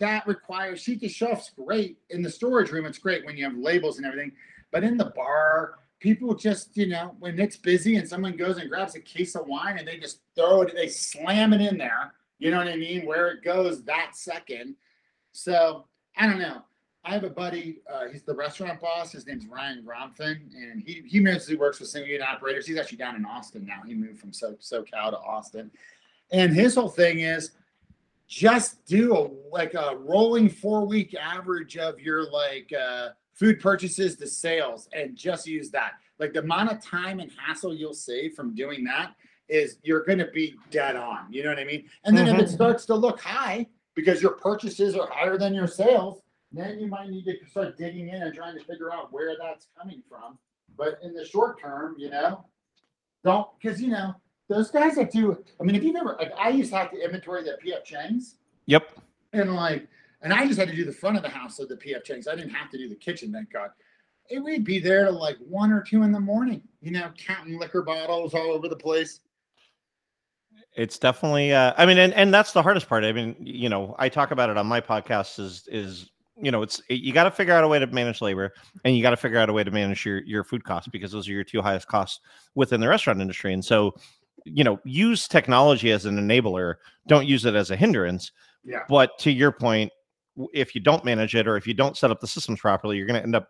[0.00, 2.84] that requires sheet to shelf's great in the storage room.
[2.84, 4.32] It's great when you have labels and everything,
[4.72, 8.68] but in the bar, people just you know when it's busy and someone goes and
[8.68, 12.12] grabs a case of wine and they just throw it, they slam it in there
[12.38, 13.04] you know what I mean?
[13.04, 14.76] Where it goes that second.
[15.32, 16.62] So I don't know.
[17.08, 17.78] I have a buddy.
[17.90, 19.12] Uh, he's the restaurant boss.
[19.12, 22.66] His name's Ryan Gromfin, and he he mostly works with single unit operators.
[22.66, 23.80] He's actually down in Austin now.
[23.86, 25.70] He moved from so SoCal to Austin,
[26.32, 27.52] and his whole thing is
[28.26, 34.16] just do a like a rolling four week average of your like uh, food purchases
[34.16, 35.92] to sales, and just use that.
[36.18, 39.14] Like the amount of time and hassle you'll save from doing that
[39.48, 41.32] is you're going to be dead on.
[41.32, 41.88] You know what I mean?
[42.04, 42.52] And then if it Mhm.
[42.52, 46.20] starts to look high because your purchases are higher than your sales,
[46.52, 49.68] then you might need to start digging in and trying to figure out where that's
[49.78, 50.38] coming from.
[50.76, 52.44] But in the short term, you know,
[53.24, 54.14] don't because you know
[54.48, 55.42] those guys that do.
[55.60, 58.36] I mean, if you've ever like, I used to have to inventory the PF Chang's
[58.66, 58.88] Yep.
[59.32, 59.88] and like,
[60.22, 62.28] and I just had to do the front of the house of the PF Chang's.
[62.28, 63.70] I didn't have to do the kitchen, thank God.
[64.30, 67.58] It would be there till like one or two in the morning, you know, counting
[67.58, 69.20] liquor bottles all over the place.
[70.76, 73.04] It's definitely uh I mean and and that's the hardest part.
[73.04, 76.62] I mean, you know, I talk about it on my podcast is is you know,
[76.62, 78.52] it's you got to figure out a way to manage labor
[78.84, 81.12] and you got to figure out a way to manage your your food costs because
[81.12, 82.20] those are your two highest costs
[82.54, 83.52] within the restaurant industry.
[83.52, 83.94] And so,
[84.44, 88.30] you know, use technology as an enabler, don't use it as a hindrance.
[88.64, 88.84] Yeah.
[88.88, 89.92] But to your point,
[90.52, 93.06] if you don't manage it or if you don't set up the systems properly, you're
[93.06, 93.48] going to end up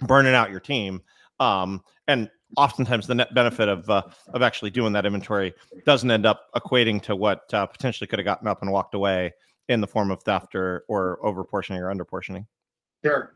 [0.00, 1.02] burning out your team.
[1.38, 5.52] Um, and oftentimes the net benefit of uh, of actually doing that inventory
[5.84, 9.32] doesn't end up equating to what uh, potentially could have gotten up and walked away
[9.68, 12.46] in the form of theft or or over portioning or under portioning.
[13.04, 13.34] Sure.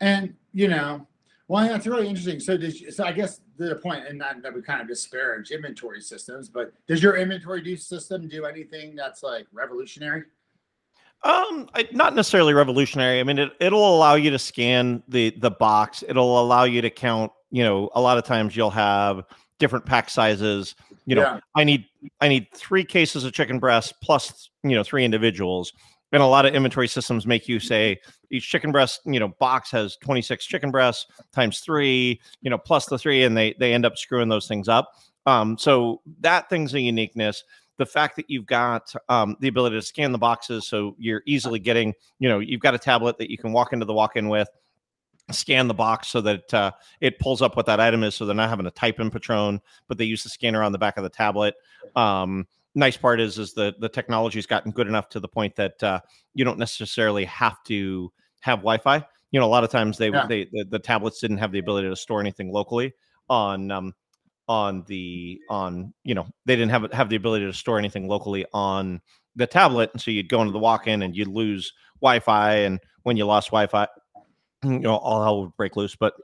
[0.00, 1.06] And you know,
[1.48, 2.40] well, that's really interesting.
[2.40, 5.50] So, did you, so I guess the point, and not that we kind of disparage
[5.50, 10.24] inventory systems, but does your inventory do system do anything that's like revolutionary?
[11.22, 13.20] Um, I, not necessarily revolutionary.
[13.20, 16.02] I mean, it it'll allow you to scan the the box.
[16.06, 17.32] It'll allow you to count.
[17.50, 19.24] You know, a lot of times you'll have
[19.58, 20.74] different pack sizes.
[21.06, 21.40] You know, Yeah.
[21.54, 21.86] I need
[22.20, 25.72] I need three cases of chicken breast plus you know three individuals.
[26.12, 27.98] And a lot of inventory systems make you say
[28.30, 32.86] each chicken breast, you know, box has 26 chicken breasts times three, you know, plus
[32.86, 34.92] the three, and they they end up screwing those things up.
[35.26, 37.42] Um, so that thing's a uniqueness.
[37.78, 41.58] The fact that you've got um, the ability to scan the boxes, so you're easily
[41.58, 44.48] getting, you know, you've got a tablet that you can walk into the walk-in with,
[45.30, 48.34] scan the box so that uh, it pulls up what that item is, so they're
[48.34, 51.02] not having to type in Patron, but they use the scanner on the back of
[51.02, 51.54] the tablet.
[51.96, 55.82] Um, nice part is is the the technology's gotten good enough to the point that
[55.82, 56.00] uh,
[56.34, 59.04] you don't necessarily have to have Wi-Fi.
[59.30, 60.26] You know, a lot of times they Yeah.
[60.26, 62.92] they the, the tablets didn't have the ability to store anything locally
[63.28, 63.94] on um,
[64.46, 68.44] on the on you know they didn't have have the ability to store anything locally
[68.52, 69.00] on
[69.36, 73.16] the tablet, and so you'd go into the walk-in and you'd lose Wi-Fi, and when
[73.16, 73.88] you lost Wi-Fi,
[74.64, 75.94] you know all hell would break loose.
[75.96, 76.14] But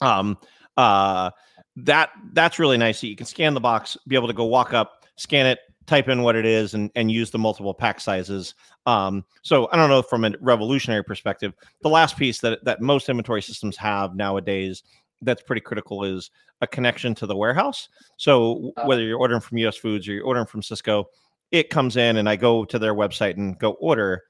[0.00, 0.38] um
[0.76, 1.30] uh
[1.76, 4.72] that that's really nice that you can scan the box, be able to go walk
[4.74, 8.54] up, scan it, type in what it is, and and use the multiple pack sizes.
[8.86, 13.08] Um, so I don't know from a revolutionary perspective, the last piece that that most
[13.08, 14.82] inventory systems have nowadays
[15.22, 17.88] that's pretty critical is a connection to the warehouse.
[18.16, 18.84] So Uh.
[18.84, 21.04] whether you're ordering from US Foods or you're ordering from Sysco,
[21.50, 24.22] it comes in and I go to their website and go order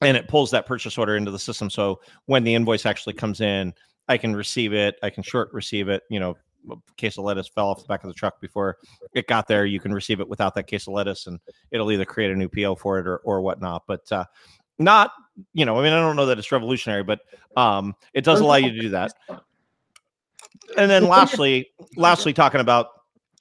[0.00, 1.70] and it pulls that purchase order into the system.
[1.70, 3.72] So when the invoice actually comes in,
[4.08, 4.96] I can receive it.
[5.02, 6.02] I can short receive it.
[6.10, 6.36] You know,
[6.96, 8.76] case of lettuce fell off the back of the truck before
[9.14, 9.64] it got there.
[9.64, 12.48] You can receive it without that case of lettuce, and it'll either create a new
[12.48, 13.84] PO for it or or whatnot.
[13.86, 14.24] But uh,
[14.78, 15.12] not,
[15.54, 17.20] you know, I mean, I don't know that it's revolutionary, but
[17.56, 19.12] um, it does allow you to do that.
[20.76, 22.88] and then lastly, lastly, talking about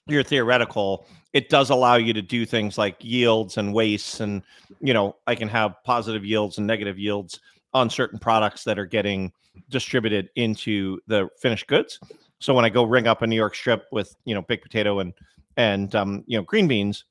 [0.08, 4.42] your theoretical, it does allow you to do things like yields and wastes, and
[4.80, 7.42] you know, I can have positive yields and negative yields
[7.74, 9.34] on certain products that are getting
[9.70, 12.00] distributed into the finished goods.
[12.40, 15.00] So when I go ring up a New York strip with you know baked potato
[15.00, 15.14] and
[15.58, 17.04] and um, you know green beans,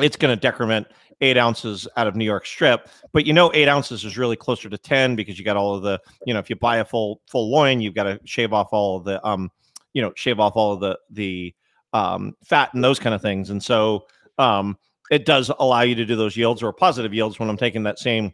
[0.00, 0.88] it's going to decrement
[1.20, 2.88] eight ounces out of New York strip.
[3.12, 5.82] But you know, eight ounces is really closer to ten because you got all of
[5.82, 8.70] the you know if you buy a full full loin, you've got to shave off
[8.72, 9.52] all of the um
[9.92, 11.54] you know shave off all of the the
[11.92, 13.50] um fat and those kind of things.
[13.50, 14.06] And so
[14.38, 14.76] um
[15.10, 17.98] it does allow you to do those yields or positive yields when I'm taking that
[17.98, 18.32] same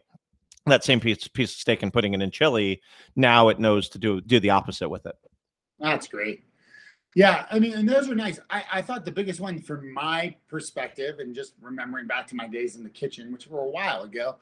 [0.65, 2.81] that same piece piece of steak and putting it in chili.
[3.15, 5.15] Now it knows to do do the opposite with it.
[5.79, 6.43] That's great.
[7.15, 8.39] Yeah, I mean, and those are nice.
[8.51, 12.47] I, I thought the biggest one from my perspective, and just remembering back to my
[12.47, 14.35] days in the kitchen, which were a while ago,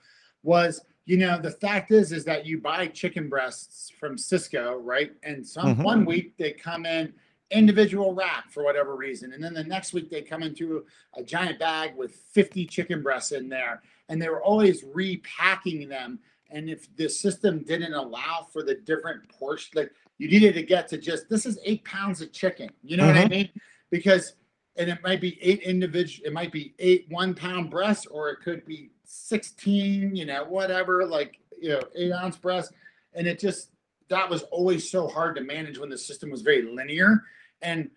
[0.43, 5.13] was you know the fact is is that you buy chicken breasts from Sysco, right?
[5.23, 5.83] And some Mhm.
[5.83, 7.13] one week they come in
[7.51, 11.59] individual wrap for whatever reason, and then the next week they come into a giant
[11.59, 16.19] bag with 50 chicken breasts in there, and they were always repacking them.
[16.49, 20.87] And if the system didn't allow for the different portion, like you needed to get
[20.89, 22.69] to just this is eight pounds of chicken.
[22.83, 23.29] You know what I Mhm.
[23.29, 23.49] mean?
[23.89, 24.35] Because
[24.77, 28.41] and it might be eight individual, it might be eight one pound breasts, or it
[28.41, 32.71] could be 16, you know, whatever, like you know, eight ounce breasts.
[33.13, 33.71] And it just
[34.09, 37.23] that was always so hard to manage when the system was very linear.
[37.61, 37.89] And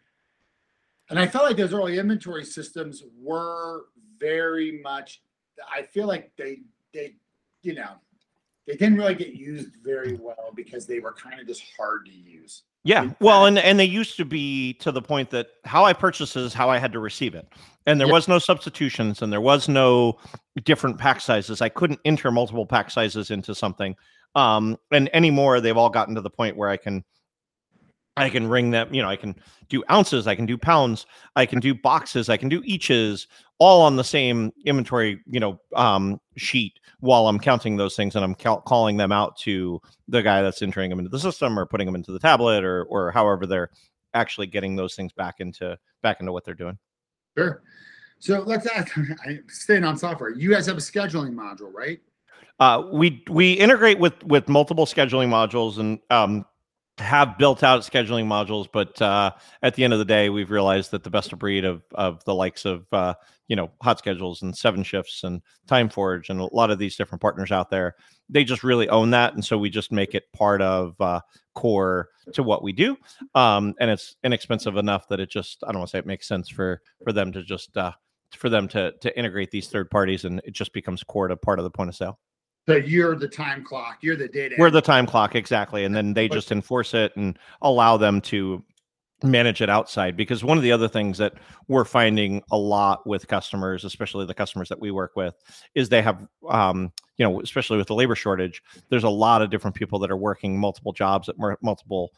[1.08, 3.86] and I felt like those early inventory systems were
[4.18, 5.22] very much
[5.74, 6.60] I feel like they
[6.92, 7.14] they,
[7.62, 7.92] you know,
[8.66, 12.12] they didn't really get used very well because they were kind of just hard to
[12.12, 12.62] use.
[12.82, 16.36] Yeah, well, and and they used to be to the point that how I purchased
[16.36, 17.46] is how I had to receive it,
[17.86, 18.14] and there Yeah.
[18.14, 20.18] was no substitutions, and there was no
[20.64, 21.60] different pack sizes.
[21.60, 23.94] I couldn't enter multiple pack sizes into something.
[24.34, 27.04] Um, and anymore, they've all gotten to the point where I can,
[28.16, 28.92] I can ring them.
[28.92, 29.34] You know, I can
[29.68, 33.26] do ounces, I can do pounds, I can do boxes, I can do eaches,
[33.58, 35.20] all on the same inventory.
[35.26, 39.36] You know, um, sheet while I'm counting those things, and I'm cal- calling them out
[39.38, 42.64] to the guy that's entering them into the system or putting them into the tablet
[42.64, 43.70] or or however they're
[44.14, 46.78] actually getting those things back into back into what they're doing.
[47.36, 47.62] Sure.
[48.18, 50.30] So let's ask, I staying on software.
[50.30, 52.00] You guys have a scheduling module, right?
[52.60, 56.44] Uh, we we integrate with with multiple scheduling modules and um,
[56.98, 60.90] have built out scheduling modules, but uh, at the end of the day, we've realized
[60.90, 63.14] that the best of breed of of the likes of uh,
[63.48, 67.50] you know HotSchedules and seven shifts and TimeForge and a lot of these different partners
[67.50, 67.96] out there
[68.30, 69.34] they just really own that.
[69.34, 71.20] And so we just make it part of uh,
[71.54, 72.96] core to what we do.
[73.34, 76.28] Um, and it's inexpensive enough that it just i don't want to say it makes
[76.28, 77.92] sense for for them to just uh,
[78.36, 81.58] for them to to integrate these third parties and it just becomes core to part
[81.58, 82.18] of the point of sale
[82.70, 84.54] So you're the time clock, you're the data.
[84.58, 88.20] we're the time clock exactly and then they But- just enforce it and allow them
[88.22, 88.62] to
[89.22, 91.34] manage it outside because one of the other things that
[91.68, 95.34] we're finding a lot with customers especially the customers that we work with
[95.74, 99.50] is they have um, you know especially with the labor shortage there's a lot of
[99.50, 102.10] different people that are working multiple jobs at multiple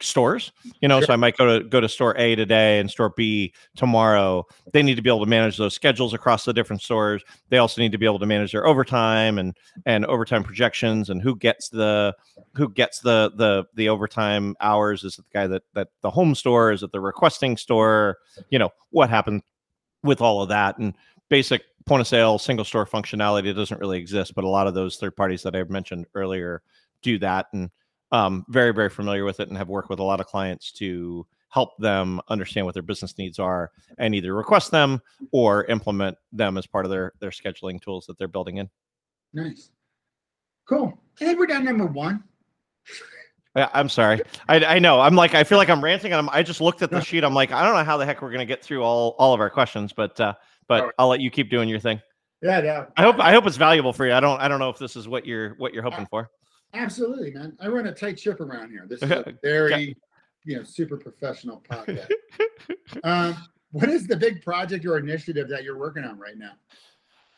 [0.00, 1.06] stores you know Sure.
[1.06, 4.44] so i might go to go to store a today and store b tomorrow.
[4.72, 7.22] They need to be able to manage those schedules across the different stores.
[7.48, 9.56] They also need to be able to manage their overtime and
[9.86, 12.14] and overtime projections and who gets the
[12.54, 15.02] who gets the the the overtime hours.
[15.04, 16.72] Is it the guy that that the home store?
[16.72, 18.18] Is it the requesting store?
[18.50, 19.42] You know what happened
[20.02, 20.78] with all of that?
[20.78, 20.94] And
[21.28, 24.96] basic point of sale single store functionality doesn't really exist but a lot of those
[24.96, 26.60] third parties that i've mentioned earlier
[27.02, 27.46] do that.
[27.52, 27.70] And
[28.12, 31.26] um, very very familiar with it and have worked with a lot of clients to
[31.48, 35.00] help them understand what their business needs are and either request them
[35.32, 38.68] or implement them as part of their their scheduling tools that they're building in
[39.36, 39.70] Nice.
[40.66, 40.98] Cool.
[41.20, 42.24] I think we're down number one.
[43.54, 44.22] Yeah, I'm sorry.
[44.48, 45.00] I, I know.
[45.00, 46.12] I'm like I feel like I'm ranting.
[46.12, 47.22] And I'm, I just looked at the sheet.
[47.22, 49.40] I'm like I don't know how the heck we're gonna get through all all of
[49.40, 50.34] our questions, but uh,
[50.68, 50.94] but Alright.
[50.98, 52.00] I'll let you keep doing your thing.
[52.42, 52.86] Yeah, yeah.
[52.96, 54.14] I hope I hope it's valuable for you.
[54.14, 56.30] I don't I don't know if this is what you're what you're hoping for.
[56.76, 57.56] Absolutely, man.
[57.60, 58.86] I run a tight ship around here.
[58.88, 59.96] This is a very,
[60.44, 62.10] you know, super professional podcast.
[63.04, 63.36] um,
[63.72, 66.52] what is the big project or initiative that you're working on right now?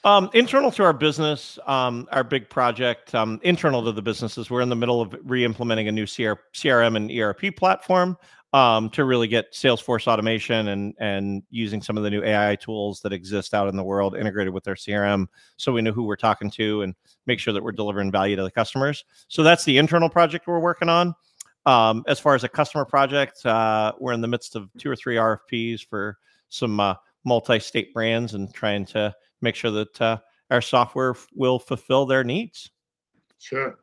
[0.05, 4.49] Um, internal to our business, um, our big project, um, internal to the business is
[4.49, 8.17] we're in the middle of re-implementing a new CR, CRM and ERP platform
[8.53, 13.01] um, to really get Salesforce automation and and using some of the new AI tools
[13.03, 15.27] that exist out in the world integrated with our CRM,
[15.57, 16.95] so we know who we're talking to and
[17.27, 19.05] make sure that we're delivering value to the customers.
[19.29, 21.15] So that's the internal project we're working on.
[21.67, 24.97] Um, as far as a customer project, uh, we're in the midst of two or
[24.97, 26.17] three RFPs for
[26.49, 26.95] some uh,
[27.25, 30.17] multi-state brands and trying to make sure that uh,
[30.51, 32.71] our software will fulfill their needs.
[33.39, 33.79] Sure.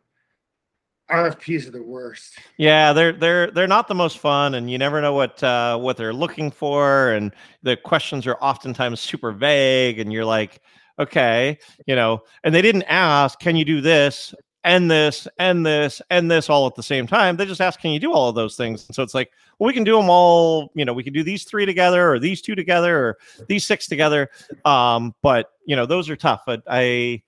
[1.12, 2.40] RFPs are the worst.
[2.58, 5.98] Yeah, they're they're they're not the most fun, and you never know what uh, what
[5.98, 7.32] they're looking for, and
[7.62, 10.62] the questions are oftentimes super vague, and you're like,
[11.00, 14.34] okay, you know, and they didn't ask, can you do this
[14.64, 17.38] and this and this and this all at the same time?
[17.38, 18.88] They just ask, can you do all of those things?
[18.88, 20.72] And so it's like, well, we can do them all.
[20.74, 23.88] You know, we can do these three together, or these two together, or these six
[23.88, 24.30] together.
[24.66, 26.42] Um, but you know, those are tough.
[26.48, 27.22] But I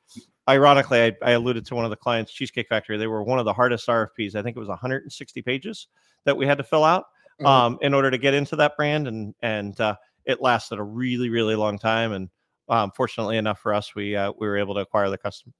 [0.47, 2.97] ironically, I, I, alluded to one of the clients, Cheesecake Factory.
[2.97, 4.35] They were one of the hardest RFPs.
[4.35, 5.87] I think it was 160 pages
[6.25, 7.05] that we had to fill out
[7.39, 7.45] mm-hmm.
[7.45, 9.95] um, in order to get into that brand, and and uh,
[10.25, 12.13] it lasted a really really long time.
[12.13, 12.29] And
[12.69, 15.53] um, fortunately enough for us, we uh, we were able to acquire the customer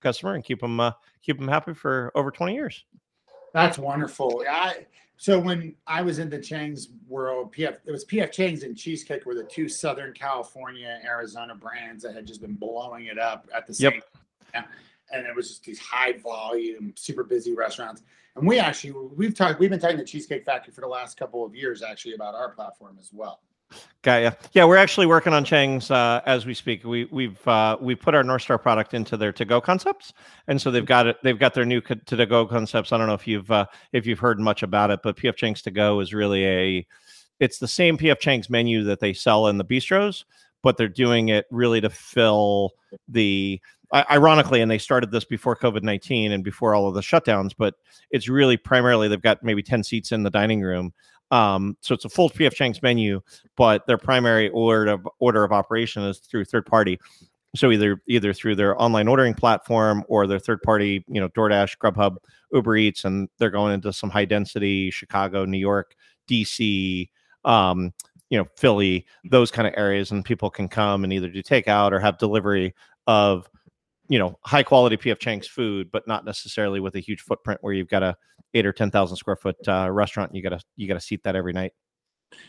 [0.00, 2.84] customer and keep them uh, keep them happy for over 20 years.
[3.52, 4.44] That's wonderful.
[4.48, 4.86] I
[5.20, 9.26] so when I was in the Chang's world, PF it was PF Chang's and Cheesecake
[9.26, 13.66] were the two Southern California, Arizona brands that had just been blowing it up at
[13.66, 14.00] the same.
[14.54, 14.66] Yep.
[15.12, 18.02] And it was just these high volume, super busy restaurants.
[18.34, 21.44] And we actually we've talked we've been talking to Cheesecake Factory for the last couple
[21.44, 23.42] of years actually about our platform as well.
[24.02, 24.30] Got you.
[24.52, 26.84] Yeah, we're actually working on Chang's uh, as we speak.
[26.84, 30.14] We we've uh, we put our North Star product into their to go concepts,
[30.48, 31.18] and so they've got it.
[31.22, 32.92] They've got their new to go concepts.
[32.92, 35.60] I don't know if you've uh, if you've heard much about it, but PF Chang's
[35.62, 36.86] to go is really a
[37.40, 40.24] it's the same PF Chang's menu that they sell in the bistros,
[40.62, 42.72] but they're doing it really to fill
[43.06, 43.60] the
[43.92, 47.74] ironically, and they started this before COVID 19 and before all of the shutdowns, but
[48.10, 50.92] it's really primarily they've got maybe 10 seats in the dining room.
[51.30, 53.20] Um, so it's a full PF Chang's menu,
[53.56, 56.98] but their primary order of order of operation is through third party.
[57.56, 61.78] So either either through their online ordering platform or their third party, you know, DoorDash,
[61.78, 62.16] Grubhub,
[62.52, 65.94] Uber Eats, and they're going into some high density Chicago, New York,
[66.28, 67.08] DC,
[67.44, 67.92] um,
[68.28, 71.92] you know, Philly, those kind of areas, and people can come and either do takeout
[71.92, 72.74] or have delivery
[73.06, 73.48] of
[74.10, 77.72] you know high quality PF Chang's food, but not necessarily with a huge footprint where
[77.72, 78.16] you've got a
[78.54, 80.34] eight or ten thousand square foot uh, restaurant.
[80.34, 81.72] You got to you got to seat that every night.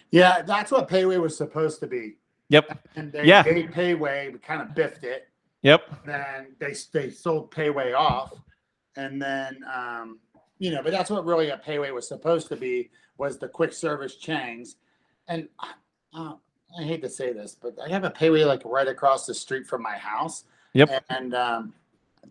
[0.10, 2.18] Yeah, that's what Pei Wei was supposed to be.
[2.50, 2.88] Yep.
[2.96, 3.44] And they yeah.
[3.46, 5.30] made Pei Wei, we kind of biffed it.
[5.62, 6.06] Yep.
[6.06, 8.34] Then they they sold Pei Wei off,
[8.96, 10.20] and then um,
[10.58, 12.90] you know, but that's what really a Pei Wei was supposed to be
[13.20, 14.78] was the quick service Chang's,
[15.28, 15.48] and
[16.16, 16.34] uh,
[16.80, 19.36] I hate to say this, but I have a Pei Wei like right across the
[19.36, 21.04] street from my house Yep.
[21.10, 21.74] And um,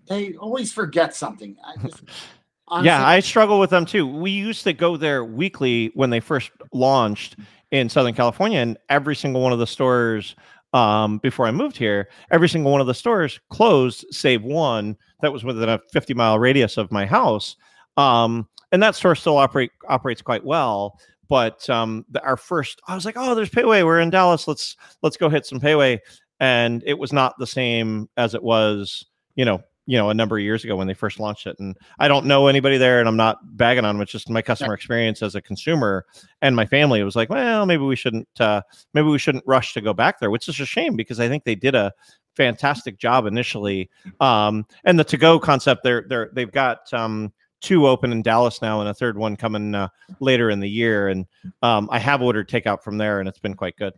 [0.08, 1.56] they always forget something.
[1.64, 2.02] I just,
[2.68, 4.06] honestly, yeah, I struggle with them too.
[4.06, 7.36] We used to go there weekly when they first launched
[7.70, 10.34] in Southern California, and every single one of the stores
[10.72, 15.32] um, before I moved here, every single one of the stores closed, save one that
[15.32, 17.56] was within a 50 mile radius of my house.
[17.96, 20.98] Um, and that store still operate operates quite well.
[21.28, 23.84] But um, the, our first, I was like, oh, there's Pei Wei.
[23.84, 24.48] We're in Dallas.
[24.48, 26.00] Let's let's go hit some Pei Wei
[26.40, 29.04] and it was not the same as it was,
[29.36, 31.56] you know, you know, a number of years ago when they first launched it.
[31.58, 34.02] And I don't know anybody there, and I'm not bagging on them.
[34.02, 36.06] It's just my customer experience as a consumer
[36.42, 37.00] and my family.
[37.00, 38.62] It was like, well, maybe we shouldn't, uh,
[38.94, 41.44] maybe we shouldn't rush to go back there, which is a shame because I think
[41.44, 41.92] they did a
[42.36, 43.90] fantastic job initially.
[44.20, 48.80] Um, and the to-go concept, they're they're they've got um, two open in Dallas now,
[48.80, 49.88] and a third one coming uh,
[50.20, 51.08] later in the year.
[51.08, 51.26] And
[51.62, 53.94] um, I have ordered takeout from there, and it's been quite good.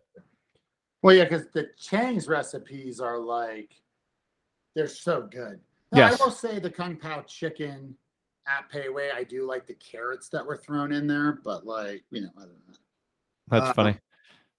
[1.02, 3.74] Well, yeah, because the Chang's recipes are like
[4.74, 5.60] they're so good.
[5.90, 6.20] Now, yes.
[6.20, 7.94] I will say the Kung Pao chicken
[8.46, 12.04] at Pei Wei, I do like the carrots that were thrown in there, but like
[12.10, 12.74] you know, I don't know.
[13.48, 13.98] That's uh, funny.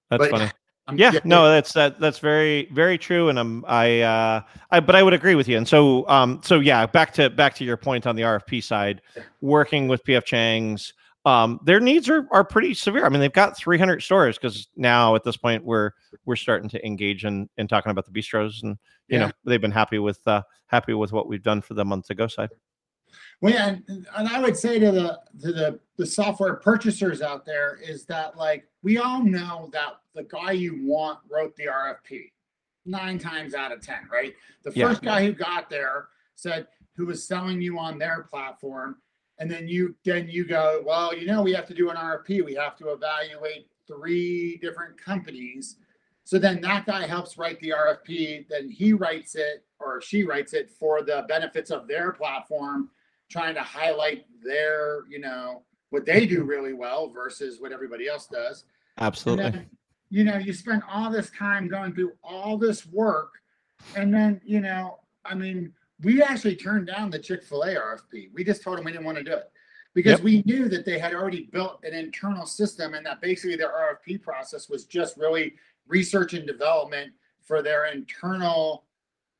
[0.09, 0.51] That's funny.
[0.85, 4.95] I'm yeah, no, that's that that's very very true, and I'm I uh I but
[4.95, 5.57] I would agree with you.
[5.57, 9.01] And so um so yeah, back to back to your point on the RFP side,
[9.39, 10.93] working with PF Chang's
[11.25, 13.05] um, their needs are are pretty severe.
[13.05, 15.91] I mean, they've got 300 stores because now at this point we're
[16.25, 19.27] we're starting to engage in in talking about the bistros, and you yeah.
[19.27, 22.15] know they've been happy with uh, happy with what we've done for them on the
[22.15, 22.49] go side.
[23.41, 27.45] Well, yeah, and, and I would say to the to the the software purchasers out
[27.45, 32.31] there is that like we all know that the guy you want wrote the RFP
[32.85, 34.33] nine times out of ten, right?
[34.63, 35.09] The first yeah.
[35.09, 38.97] guy who got there said who was selling you on their platform
[39.39, 42.43] and then you then you go well you know we have to do an rfp
[42.45, 45.77] we have to evaluate three different companies.
[46.25, 50.53] So then that guy helps write the rfp then he writes it or she writes
[50.53, 52.89] it for the benefits of their platform
[53.29, 58.25] trying to highlight their you know what they do really well versus what everybody else
[58.27, 58.65] does.
[58.97, 59.43] Absolutely.
[59.51, 59.69] Then,
[60.09, 63.33] you know you spend all this time going through all this work.
[63.95, 65.73] And then you know i mean
[66.03, 68.29] we actually turned down the Chick fil A RFP.
[68.33, 69.51] We just told them we didn't want to do it
[69.93, 70.21] because yep.
[70.21, 74.21] we knew that they had already built an internal system and that basically their RFP
[74.21, 75.53] process was just really
[75.87, 78.85] research and development for their internal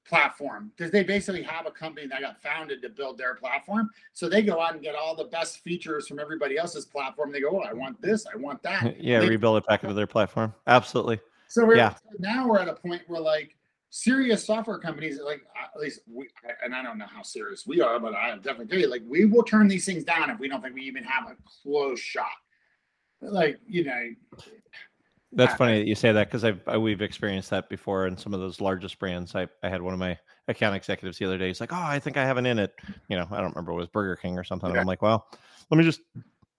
[0.05, 3.89] platform because they basically have a company that got founded to build their platform.
[4.11, 7.32] So they go out and get all the best features from everybody else's platform.
[7.32, 8.99] They go, oh, I want this, I want that.
[9.01, 10.53] yeah, They- rebuild it back into their platform.
[10.68, 11.20] Absolutely.
[11.47, 11.93] So we're Yeah.
[12.20, 13.55] now we're at a point where like
[13.94, 16.28] serious software companies, like uh, at least we,
[16.64, 19.26] and I don't know how serious we are, but I definitely tell you, like we
[19.26, 22.26] will turn these things down if we don't think we even have a close shot.
[23.22, 24.10] Like you know,
[25.32, 25.58] That's Yeah.
[25.58, 28.39] funny that you say that because I've I, we've experienced that before in some of
[28.39, 29.36] those largest brands.
[29.36, 30.18] I, I had one of my
[30.48, 31.48] account executives the other day.
[31.48, 32.74] He's like, "Oh, I think I have an in it."
[33.10, 34.68] You know, I don't remember it was Burger King or something.
[34.70, 34.82] And Yeah.
[34.82, 35.28] I'm like, "Well,
[35.70, 36.02] let me just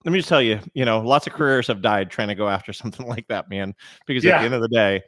[0.05, 2.47] let me just tell you, you know, lots of careers have died trying to go
[2.47, 3.73] after something like that, man.
[4.07, 5.03] Because at the end of the day,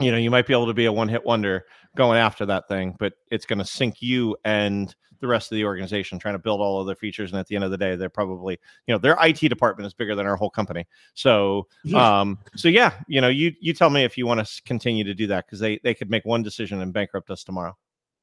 [0.00, 1.64] you know, you might be able to be a one hit wonder
[1.96, 5.64] going after that thing, but it's going to sink you and the rest of the
[5.64, 7.30] organization trying to build all of their features.
[7.32, 9.94] And at the end of the day, they're probably, you know, their IT department is
[9.94, 10.86] bigger than our whole company.
[11.14, 12.20] So, Yeah.
[12.20, 15.14] um, so yeah, you know, you you tell me if you want to continue to
[15.14, 17.76] do that because they they could make one decision and bankrupt us tomorrow.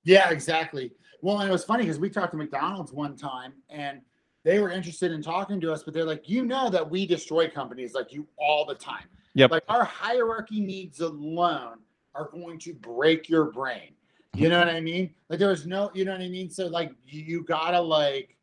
[0.03, 0.91] Yeah, exactly.
[1.21, 4.01] Well, and it was funny because we talked to McDonald's one time and
[4.43, 7.49] they were interested in talking to us, but they're like, you know, that we destroy
[7.49, 9.05] companies like you all the time.
[9.36, 9.51] Yep.
[9.51, 11.79] Like our hierarchy needs alone
[12.15, 13.95] are going to break your brain.
[14.36, 15.13] You know what I mean?
[15.29, 16.49] Like there was no, you know what I mean?
[16.49, 18.36] So like you, gotta like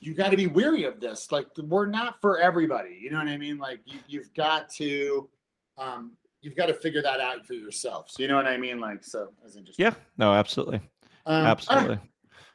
[0.00, 1.30] you got to be weary of this.
[1.30, 2.98] Like we're not for everybody.
[3.00, 3.58] You know what I mean?
[3.58, 5.28] Like you, you've got to,
[5.78, 8.10] um, you've got to figure that out for yourself.
[8.10, 8.80] So you know what I mean?
[8.80, 9.84] Like so, that's interesting.
[9.84, 10.80] Yeah, no, absolutely,
[11.26, 11.50] Um, right.
[11.50, 11.98] absolutely.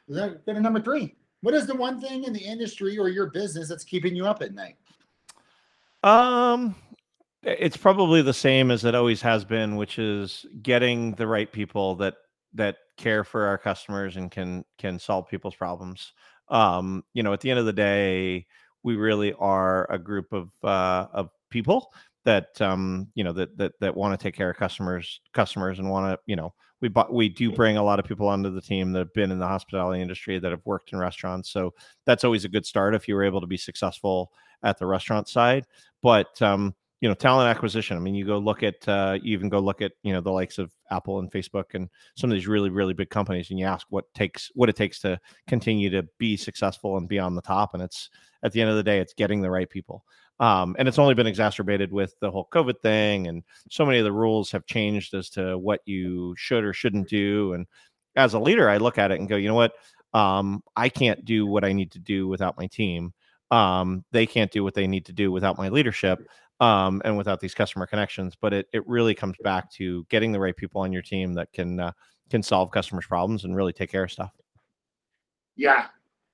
[0.08, 1.14] Then Go to number three.
[1.40, 4.42] What is the one thing in the industry or your business that's keeping you up
[4.42, 4.76] at night?
[6.02, 6.74] Um,
[7.46, 11.94] it's probably the same as it always has been, which is getting the right people
[11.96, 12.16] that
[12.54, 16.12] that care for our customers and can can solve people's problems.
[16.48, 18.46] Um, you know, at the end of the day,
[18.82, 21.92] we really are a group of uh, of people
[22.24, 25.88] that um, you know that that that want to take care of customers customers and
[25.88, 28.60] want to you know we bought we do bring a lot of people onto the
[28.60, 31.72] team that have been in the hospitality industry that have worked in restaurants so
[32.04, 34.32] that's always a good start if you were able to be successful
[34.62, 35.64] at the restaurant side
[36.02, 37.96] but um you know talent acquisition.
[37.96, 40.32] I mean you go look at uh you even go look at you know the
[40.32, 43.66] likes of apple and facebook and some of these really really big companies and you
[43.66, 47.42] ask what takes what it takes to continue to be successful and be on the
[47.42, 48.10] top and it's
[48.42, 50.04] at the end of the day it's getting the right people.
[50.38, 54.04] Um, and it's only been exacerbated with the whole covid thing and so many of
[54.04, 57.52] the rules have changed as to what you should or shouldn't do.
[57.54, 57.66] And
[58.16, 59.72] as a leader i look at it and go you know what?
[60.14, 63.12] Um, i can't do what i need to do without my team
[63.50, 66.26] um, they can't do what they need to do without my leadership
[66.60, 70.40] um, and without these customer connections but it, it really comes back to getting the
[70.40, 71.92] right people on your team that can uh,
[72.30, 74.32] can solve customers problems and really take care of stuff
[75.56, 75.86] Yeah.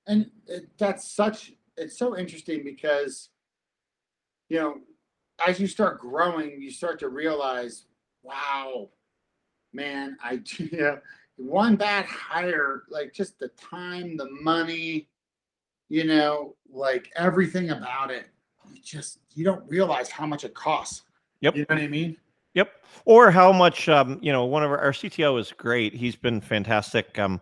[0.05, 3.29] And it, that's such, it's so interesting because,
[4.49, 4.75] you know,
[5.45, 7.85] as you start growing, you start to realize,
[8.21, 8.89] wow,
[9.71, 10.99] man, I, you know,
[11.37, 15.07] one bad hire, like just the time, the money,
[15.93, 18.25] you know, like everything about it,
[18.73, 21.03] you just, you don't realize how much it costs.
[21.41, 21.55] Yep.
[21.55, 22.17] You know what I mean?
[22.55, 22.71] Yep.
[23.05, 25.93] Or how much um, you know, one of our, our CTO is great.
[25.93, 27.19] He's been fantastic.
[27.19, 27.39] Um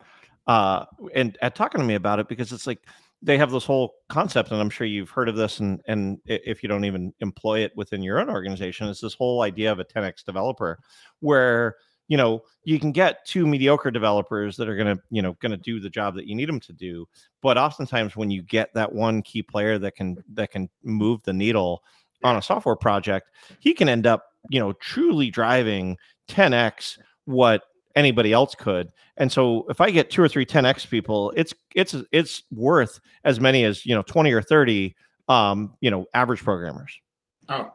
[0.47, 0.86] uh
[1.16, 2.80] and at talking to me about it because it's like
[3.22, 6.64] they have this whole concept, and I'm sure you've heard of this, and and if
[6.64, 9.86] you don't even employ it within your own organization, it's this whole idea of a
[9.86, 10.80] 10x developer,
[11.20, 11.76] where
[12.12, 15.80] you know you can get two mediocre developers that are gonna you know gonna do
[15.80, 17.07] the job that you need them to do,
[17.41, 21.32] but oftentimes when you get that one key player that can that can move the
[21.32, 21.84] needle
[22.24, 25.97] on a software project, he can end up you know truly driving
[26.28, 27.64] 10x what
[27.95, 31.93] anybody else could and so if i get two or three 10x people it's it's
[32.14, 34.95] it's worth as many as you know 20 or 30
[35.28, 36.97] um you know average programmers
[37.49, 37.74] Oh,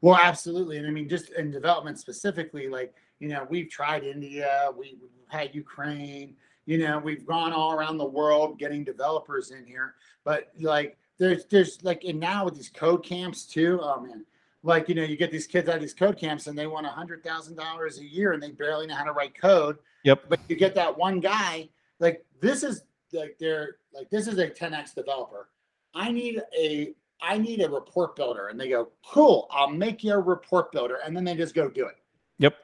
[0.00, 0.78] well, absolutely.
[0.78, 2.94] And I mean, just in development specifically, like,
[3.24, 7.96] you know, we've tried India, we, we've had Ukraine, you know, we've gone all around
[7.96, 9.94] the world getting developers in here.
[10.24, 14.26] But like, there's, there's like, and now with these code camps too, oh man,
[14.62, 16.84] like, you know, you get these kids out of these code camps and they want
[16.84, 19.78] a hundred thousand dollars a year and they barely know how to write code.
[20.04, 20.24] Yep.
[20.28, 21.70] But you get that one guy,
[22.00, 22.82] like, this is
[23.14, 25.48] like, they're like, this is a 10X developer.
[25.94, 28.48] I need a I need a report builder.
[28.48, 30.98] And they go, cool, I'll make you a report builder.
[31.06, 31.96] And then they just go do it.
[32.38, 32.56] yep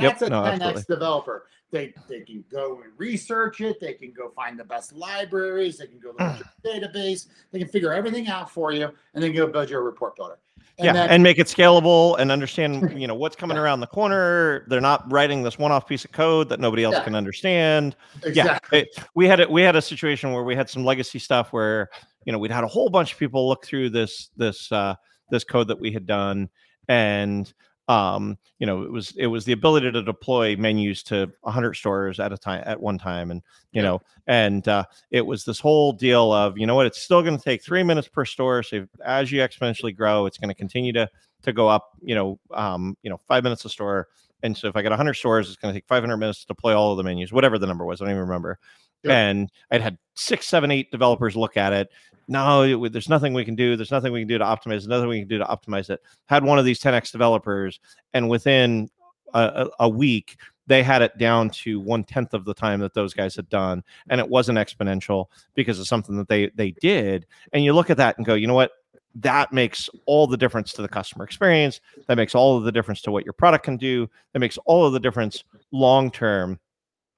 [0.00, 0.82] That's Yep, a no, 10x absolutely.
[0.88, 1.46] developer.
[1.70, 3.78] They they can go and research it.
[3.80, 5.76] They can go find the best libraries.
[5.78, 7.26] They can go look at your database.
[7.52, 10.38] They can figure everything out for you, and then go build your report builder.
[10.78, 13.86] And yeah then, and make it scalable and understand you know what's coming around the
[13.88, 17.02] corner they're not writing this one-off piece of code that nobody else Yeah.
[17.04, 18.78] can understand exactly.
[18.78, 21.52] yeah it- we had it we had a situation where we had some legacy stuff
[21.52, 21.88] where
[22.26, 24.94] you know we'd had a whole bunch of people look through this this uh
[25.30, 26.48] this code that we had done
[26.88, 27.52] and
[27.88, 32.20] um, you know, it was it was the ability to deploy menus to 100 stores
[32.20, 33.88] at a time at one time, and you Yeah.
[33.88, 37.36] know, and uh, it was this whole deal of you know what, it's still going
[37.38, 38.62] to take three minutes per store.
[38.62, 41.08] So as you exponentially grow, it's going to continue to
[41.42, 41.90] to go up.
[42.02, 44.08] You know, um, you know, five minutes a store.
[44.42, 46.76] And so if I got 100 stores, it's going to take 500 minutes to deploy
[46.76, 48.00] all of the menus, whatever the number was.
[48.00, 48.58] I don't even remember.
[49.02, 49.18] Yeah.
[49.18, 51.88] And I'd had six, seven, eight developers look at it.
[52.26, 53.76] No, it, there's nothing we can do.
[53.76, 54.68] There's nothing we can do to optimize.
[54.68, 56.00] There's nothing we can do to optimize it.
[56.26, 57.80] Had one of these 10x developers,
[58.12, 58.90] and within
[59.32, 60.36] a, a, a week,
[60.66, 63.82] they had it down to one tenth of the time that those guys had done,
[64.10, 67.26] and it wasn't exponential because of something that they they did.
[67.52, 68.72] And you look at that and go, you know what?
[69.20, 71.80] That makes all the difference to the customer experience.
[72.06, 74.08] That makes all of the difference to what your product can do.
[74.32, 76.58] That makes all of the difference long term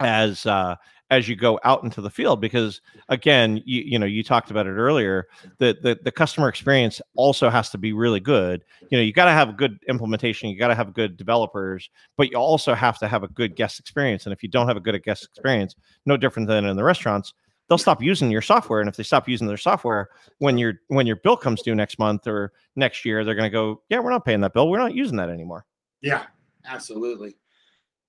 [0.01, 0.77] as uh,
[1.11, 4.67] as you go out into the field because again you, you know you talked about
[4.67, 5.27] it earlier
[5.59, 9.25] that the, the customer experience also has to be really good you know you got
[9.27, 13.09] to have good implementation you got to have good developers but you also have to
[13.09, 15.75] have a good guest experience and if you don't have a good guest experience
[16.07, 17.35] no different than in the restaurants
[17.71, 20.11] they'll stop using your software and if they stop using their software
[20.41, 23.51] when your when your bill comes due next month or next year they're going to
[23.51, 25.65] go yeah we're not paying that bill we're not using that anymore
[26.03, 26.25] Yeah,
[26.67, 27.37] absolutely.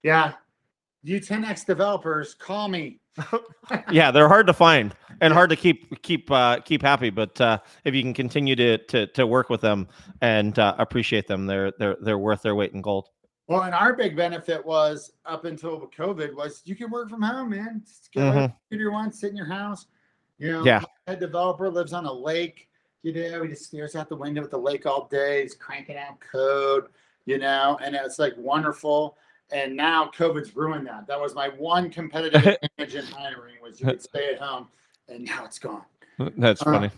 [0.04, 0.34] Yeah.
[1.04, 3.00] You 10x developers, call me.
[3.92, 7.10] yeah, they're hard to find and hard to keep keep uh, keep happy.
[7.10, 9.90] But uh, if you can continue to to to work with them
[10.22, 13.10] and uh, appreciate them, they're they're they're worth their weight in gold.
[13.52, 17.50] Well, and our big benefit was up until COVID was you can work from home,
[17.50, 17.82] man.
[17.86, 18.28] Just get Mhm.
[18.28, 19.88] whatever computer want, sit in your house.
[20.38, 20.82] You know, Yeah.
[21.08, 22.70] a developer lives on a lake.
[23.04, 25.42] You know, he just stares out the window at the lake all day.
[25.42, 26.86] He's cranking out code,
[27.26, 29.18] you know, and it's like wonderful.
[29.52, 31.06] And now COVID's ruined that.
[31.08, 32.42] That was my one competitive
[32.78, 34.70] advantage in hiring was you could stay at home,
[35.10, 35.84] and now it's gone.
[36.38, 36.90] That's Uh,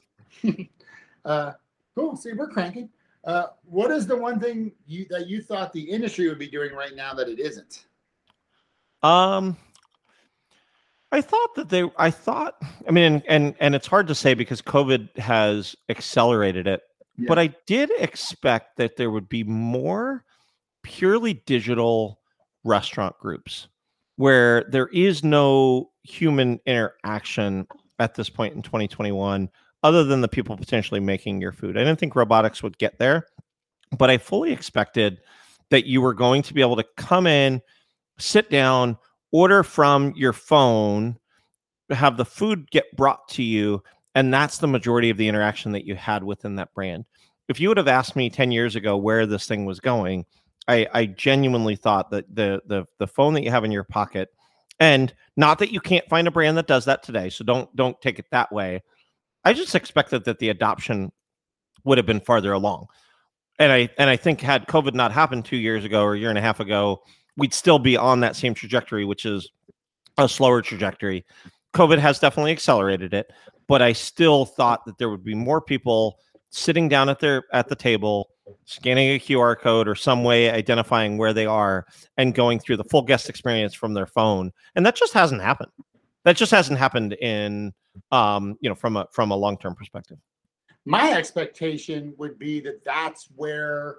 [0.43, 0.69] funny.
[1.25, 1.53] uh,
[1.95, 2.15] cool.
[2.15, 2.89] See, we're cranking.
[3.23, 6.73] Uh, what is the one thing you that you thought the industry would be doing
[6.73, 7.85] right now that it isn't?
[9.01, 9.57] Um,
[11.11, 11.89] I thought that they.
[11.97, 12.55] I thought.
[12.87, 16.81] I mean, and and it's hard to say because COVID has accelerated it.
[17.17, 17.27] Yeah.
[17.27, 20.25] But I did expect that there would be more
[20.81, 22.19] purely digital
[22.63, 23.67] restaurant groups
[24.15, 27.67] where there is no human interaction
[27.99, 29.49] at this point in 2021
[29.83, 31.77] other than the people potentially making your food.
[31.77, 33.27] I didn't think robotics would get there,
[33.97, 35.19] but I fully expected
[35.69, 37.61] that you were going to be able to come in,
[38.17, 38.97] sit down,
[39.31, 41.17] order from your phone,
[41.89, 43.83] have the food get brought to you,
[44.15, 47.05] and that's the majority of the interaction that you had within that brand.
[47.49, 50.25] If you would have asked me 10 years ago where this thing was going,
[50.67, 54.29] I, I genuinely thought that the the the phone that you have in your pocket,
[54.79, 57.99] and not that you can't find a brand that does that today, so don't don't
[57.99, 58.81] take it that way.
[59.45, 61.11] I just expected that the adoption
[61.83, 62.87] would have been farther along.
[63.59, 66.29] And I and I think had COVID not happened two years ago or a year
[66.29, 67.03] and a half ago,
[67.37, 69.49] we'd still be on that same trajectory, which is
[70.17, 71.25] a slower trajectory.
[71.73, 73.31] COVID has definitely accelerated it,
[73.67, 76.19] but I still thought that there would be more people
[76.49, 78.29] sitting down at their at the table,
[78.65, 81.85] scanning a QR code or some way identifying where they are
[82.17, 84.51] and going through the full guest experience from their phone.
[84.75, 85.71] And that just hasn't happened.
[86.23, 87.73] That just hasn't happened in
[88.11, 90.17] um, you know, from a from a long-term perspective.
[90.85, 93.97] My expectation would be that that's where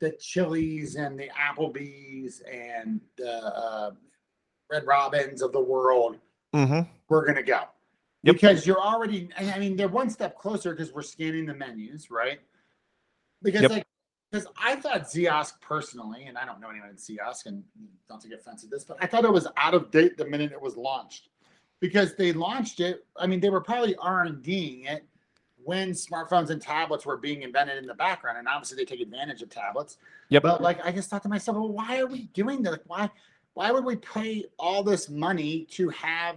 [0.00, 3.90] the Chili's and the Applebee's and the uh,
[4.70, 6.16] Red Robins of the world
[6.54, 6.80] Mm-hmm.
[7.08, 7.60] we're gonna go.
[8.24, 8.34] Yep.
[8.34, 12.40] Because you're already, I mean, they're one step closer because we're scanning the menus, right?
[13.40, 13.70] Because Yep.
[13.70, 13.86] like,
[14.30, 17.62] because I thought Ziosk personally, and I don't know anyone at Ziosk, and
[18.08, 20.50] not to get offensive this, but I thought it was out of date the minute
[20.52, 21.28] it was launched,
[21.80, 23.04] because they launched it.
[23.16, 25.04] I mean, they were probably R and Ding it
[25.62, 29.42] when smartphones and tablets were being invented in the background, and obviously they take advantage
[29.42, 29.98] of tablets.
[30.30, 30.42] Yep.
[30.42, 32.72] But like, I just thought to myself, well, why are we doing this?
[32.72, 33.10] Like, why?
[33.54, 36.36] why would we pay all this money to have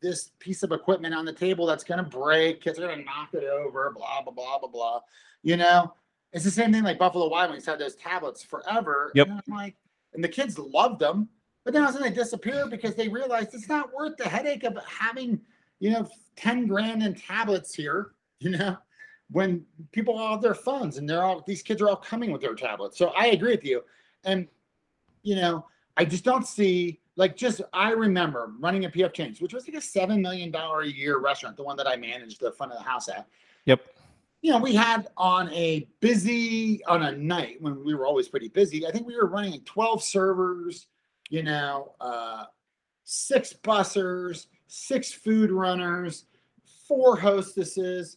[0.00, 2.60] this piece of equipment on the table that's going to break?
[2.62, 5.00] Kids are going to knock it over, blah, blah, blah, blah, blah.
[5.42, 5.94] You know,
[6.32, 9.12] it's the same thing like Buffalo Wild Wings had those tablets forever.
[9.14, 9.28] Yep.
[9.28, 9.76] And I'm like,
[10.14, 11.28] and the kids loved them,
[11.64, 14.28] but then all of a sudden they disappeared because they realized it's not worth the
[14.28, 15.40] headache of having,
[15.80, 18.76] you know, 10 grand in tablets here, you know,
[19.30, 22.42] when people all have their phones and they're all, these kids are all coming with
[22.42, 22.98] their tablets.
[22.98, 23.82] So I agree with you.
[24.24, 24.46] And,
[25.22, 29.54] you know, I just don't see like just I remember running a PF Chang's, which
[29.54, 32.52] was like a seven million dollar a year restaurant, the one that I managed the
[32.52, 33.26] front of the house at.
[33.66, 33.82] Yep.
[34.42, 38.48] You know, we had on a busy on a night when we were always pretty
[38.48, 38.86] busy.
[38.86, 40.88] I think we were running like 12 servers,
[41.30, 42.44] you know, uh,
[43.04, 46.26] six bussers, six food runners,
[46.88, 48.16] four hostesses.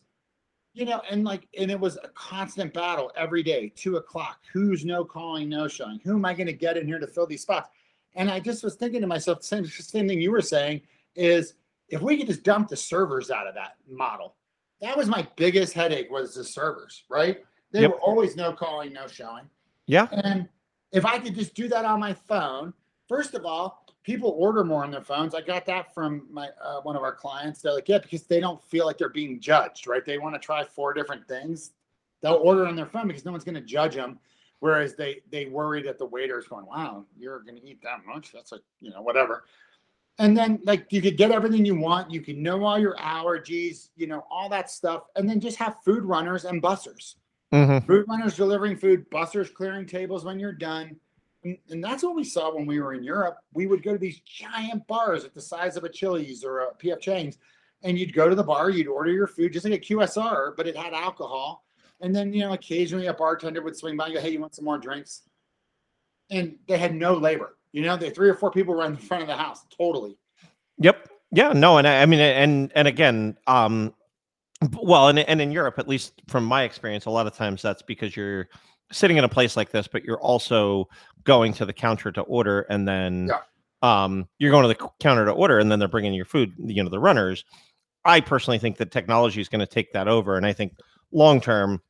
[0.73, 4.39] you know, and like, and it was a constant battle every day, two o'clock.
[4.53, 5.99] Who's no calling, no showing?
[6.03, 7.69] Who am I going to get in here to fill these spots?
[8.15, 10.81] And I just was thinking to myself, same same thing you were saying
[11.15, 11.55] is
[11.89, 14.35] if we could just dump the servers out of that model,
[14.81, 17.43] that was my biggest headache was the servers, right?
[17.71, 17.91] They Yep.
[17.91, 19.49] were always no calling, no showing.
[19.87, 20.07] Yeah.
[20.11, 20.47] And
[20.91, 22.71] if I could just do that on my phone,
[23.07, 25.35] first of all, people order more on their phones.
[25.35, 27.61] I got that from my uh, one of our clients.
[27.61, 30.05] They're like, yeah, because they don't feel like they're being judged, right?
[30.05, 31.71] They want to try four different things.
[32.21, 34.19] They'll order on their phone because no one's going to judge them.
[34.59, 38.05] Whereas they they worry that the waiter is going, wow, you're going to eat that
[38.05, 38.31] much?
[38.31, 39.43] That's like you know whatever.
[40.19, 42.09] And then like you could get everything you want.
[42.11, 45.75] You can know all your allergies, you know all that stuff, and then just have
[45.83, 47.15] food runners and bussers
[47.53, 47.85] Mhm.
[47.85, 50.99] food runners delivering food, bussers clearing tables when you're done.
[51.43, 53.37] And, that's what we saw when we were in Europe.
[53.53, 56.73] We would go to these giant bars at the size of a Chili's or a
[56.75, 57.37] PF Chang's,
[57.83, 60.67] and you'd go to the bar, you'd order your food just like a QSR, but
[60.67, 61.63] it had alcohol.
[62.01, 64.55] And then, you know, occasionally a bartender would swing by and go, Hey, you want
[64.55, 65.23] some more drinks?
[66.29, 67.57] And they had no labor.
[67.71, 70.17] You know, they three or four people were in the front of the house, totally.
[70.79, 71.09] Yep.
[71.31, 71.53] Yeah.
[71.53, 71.77] No.
[71.77, 73.93] And I, I mean, and and again, um,
[74.73, 77.81] well, and and in Europe, at least from my experience, a lot of times that's
[77.81, 78.49] because you're
[78.91, 80.87] sitting in a place like this, but you're also
[81.23, 83.41] going to the counter to order, and then Yeah.
[83.81, 86.53] um, you're going to the counter to order, and then they're bringing your food.
[86.57, 87.43] You know, the runners.
[88.05, 90.77] I personally think that technology is going to take that over, and I think
[91.11, 91.81] long term,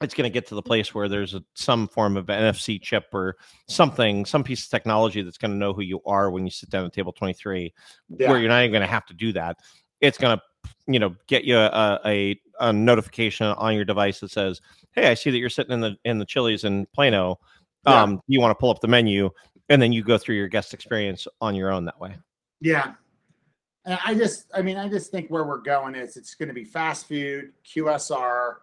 [0.00, 3.06] it's going to get to the place where there's a, some form of NFC chip
[3.12, 3.36] or
[3.68, 6.68] something, some piece of technology that's going to know who you are when you sit
[6.70, 7.72] down at table 23
[8.08, 8.28] Yeah.
[8.28, 9.58] where you're not even going to have to do that.
[10.00, 10.42] It's going to,
[10.86, 14.60] you know, get you a, a, a notification on your device that says,
[14.92, 17.38] "Hey, I see that you're sitting in the in the Chili's in Plano.
[17.86, 18.02] Yeah.
[18.02, 19.30] Um, you want to pull up the menu,
[19.68, 22.16] and then you go through your guest experience on your own that way."
[22.60, 22.94] Yeah.
[23.86, 26.54] And I just, I mean, I just think where we're going is it's going to
[26.54, 28.54] be fast food, QSR,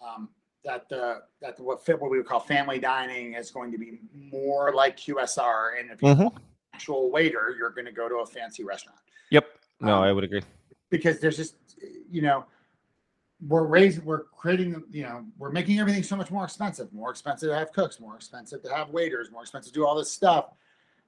[0.00, 0.30] um,
[0.64, 3.78] that the that the, what fit what we would call family dining is going to
[3.78, 5.78] be more like QSR.
[5.78, 6.34] And if you're Mhm.
[6.34, 6.42] an
[6.74, 8.98] actual waiter, you're going to go to a fancy restaurant
[9.30, 9.46] Yep.
[9.80, 10.42] No, Um, I would agree.
[10.90, 11.54] Because there's just,
[12.10, 12.44] you know,
[13.46, 17.48] we're raising, we're creating, you know, we're making everything so much more expensive, more expensive
[17.48, 20.50] to have cooks, more expensive to have waiters, more expensive to do all this stuff.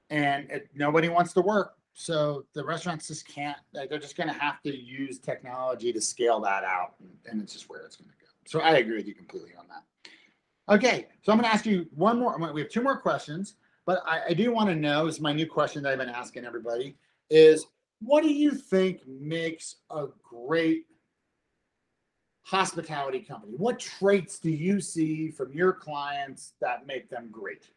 [0.08, 1.74] And it, nobody wants to work.
[1.94, 6.40] So the restaurants just can't, they're just going to have to use technology to scale
[6.40, 6.94] that out.
[7.00, 8.30] And, and it's just where it's going to go.
[8.46, 10.74] So I agree with you completely on that.
[10.74, 11.08] Okay.
[11.22, 12.38] So I'm going to ask you one more.
[12.52, 15.46] We have two more questions, but I, I do want to know is my new
[15.46, 16.96] question that I've been asking everybody
[17.28, 17.66] is
[18.04, 20.86] what do you think makes a great
[22.42, 23.54] hospitality company?
[23.56, 27.68] What traits do you see from your clients that make them great?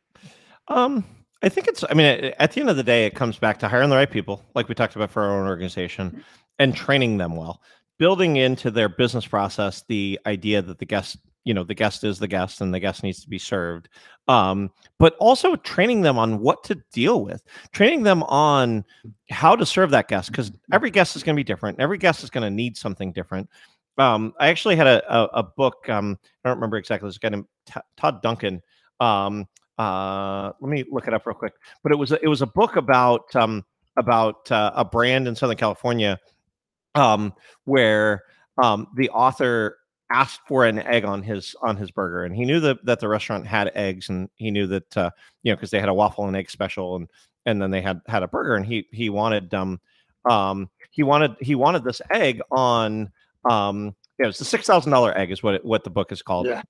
[0.68, 1.06] Um,
[1.44, 1.84] I think it's.
[1.90, 3.96] I mean, at at the end of the day, it comes back to hiring the
[3.96, 6.24] right people, like we talked about for our own organization,
[6.60, 7.62] and training them well,
[8.00, 12.20] building into their business process the idea that the guest, you know, the guest is
[12.20, 13.88] the guest, and the guest needs to be served.
[14.28, 18.84] Um, but also training them on what to deal with, training them on
[19.30, 21.80] how to serve that guest, because every guest is going to be different.
[21.80, 23.50] Every guest is going to need something different.
[23.98, 25.88] Um, I actually had a a, a book.
[25.88, 27.08] Um, I don't remember exactly.
[27.08, 28.62] This guy named T- Todd Duncan.
[29.00, 32.42] Um, uh let me look it up real quick but it was a, it was
[32.42, 33.62] a book about um
[33.98, 36.18] about uh, a brand in southern california
[36.96, 37.34] um
[37.66, 38.24] where
[38.62, 39.78] um the author
[40.12, 43.08] asked for an egg on his on his burger and he knew that that the
[43.08, 45.10] restaurant had eggs and he knew that uh
[45.42, 47.10] you know because they had a waffle and egg special and
[47.48, 49.80] and then they had had a burger and he he wanted um
[50.30, 53.12] um he wanted he wanted this egg on
[53.50, 56.22] um yeah, it's the six thousand dollar egg is what it, what the book is
[56.22, 56.48] called.
[56.48, 56.62] Yeah.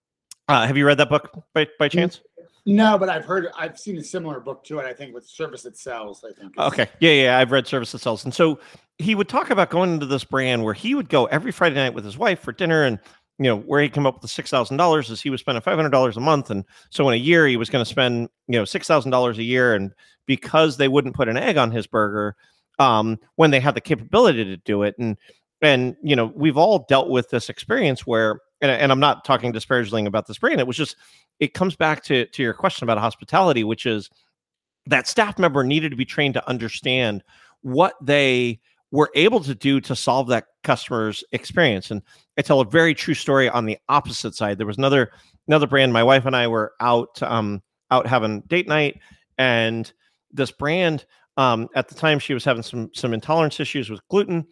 [0.47, 2.21] Uh, have you read that book by by chance?
[2.67, 4.86] No, but I've heard, I've seen a similar book to it.
[4.86, 6.23] I think with Service That Sells.
[6.23, 6.57] I think.
[6.57, 6.88] Okay.
[6.99, 7.38] Yeah, yeah.
[7.38, 8.25] I've read Service That Sells.
[8.25, 8.59] And so
[8.97, 11.93] he would talk about going into this brand where he would go every Friday night
[11.93, 12.97] with his wife for dinner and
[13.38, 15.61] you know, where he came up with the six thousand dollars is he was spending
[15.61, 16.49] five hundred dollars a month.
[16.49, 19.38] And so in a year he was going to spend, you know, six thousand dollars
[19.38, 19.75] a year.
[19.75, 19.93] And
[20.25, 22.36] because they wouldn't put an egg on his burger,
[22.79, 24.95] um, when they had the capability to do it.
[24.97, 25.17] And
[25.61, 29.51] and you know, we've all dealt with this experience where and, and I'm not talking
[29.51, 30.59] disparagingly about this brand.
[30.59, 30.95] It was just
[31.39, 34.09] it comes back to to your question about hospitality, which is
[34.86, 37.23] that staff member needed to be trained to understand
[37.61, 38.59] what they
[38.95, 41.91] were able to do to solve that customer's experience.
[41.91, 42.01] And
[42.37, 44.57] I tell a very true story on the opposite side.
[44.57, 45.11] There was another
[45.47, 45.91] another brand.
[45.91, 48.99] My wife and I were out um, out having date night,
[49.37, 49.91] and
[50.31, 54.45] this brand um, at the time she was having some some intolerance issues with gluten,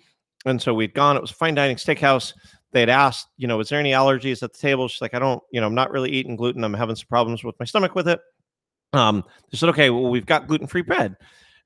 [0.45, 1.15] and so we'd gone.
[1.15, 2.33] It was a fine dining steakhouse.
[2.73, 4.87] They had asked, you know, is there any allergies at the table?
[4.87, 6.63] She's like, I don't, you know, I'm not really eating gluten.
[6.63, 8.19] I'm having some problems with my stomach with it.
[8.93, 11.15] Um, they said, okay, well, we've got gluten free bread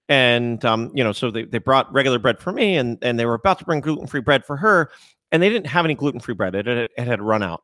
[0.09, 3.25] and um, you know, so they, they brought regular bread for me, and and they
[3.25, 4.89] were about to bring gluten free bread for her,
[5.31, 6.55] and they didn't have any gluten free bread.
[6.55, 7.63] It, had- it had run out,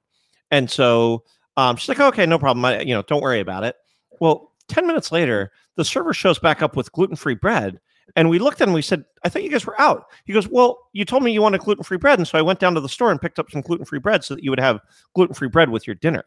[0.51, 1.23] and so
[1.57, 2.63] um, she's like, "Okay, no problem.
[2.65, 3.75] I, you know, don't worry about it."
[4.19, 7.79] Well, ten minutes later, the server shows back up with gluten free bread,
[8.15, 8.73] and we looked at him.
[8.73, 11.41] We said, "I thought you guys were out." He goes, "Well, you told me you
[11.41, 13.49] wanted gluten free bread, and so I went down to the store and picked up
[13.51, 14.79] some gluten free bread so that you would have
[15.15, 16.25] gluten free bread with your dinner."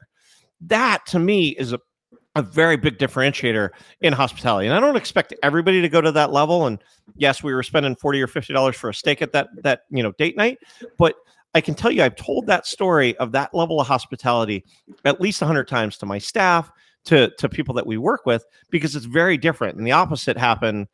[0.62, 1.80] That to me is a
[2.36, 3.70] a very big differentiator
[4.02, 4.68] in hospitality.
[4.68, 6.66] And I don't expect everybody to go to that level.
[6.66, 6.78] And
[7.16, 10.02] yes, we were spending 40 or 50 dollars for a steak at that that you
[10.02, 10.58] know date night,
[10.98, 11.16] but
[11.54, 14.64] I can tell you I've told that story of that level of hospitality
[15.06, 16.70] at least 100 times to my staff,
[17.06, 19.78] to to people that we work with because it's very different.
[19.78, 20.88] And the opposite happened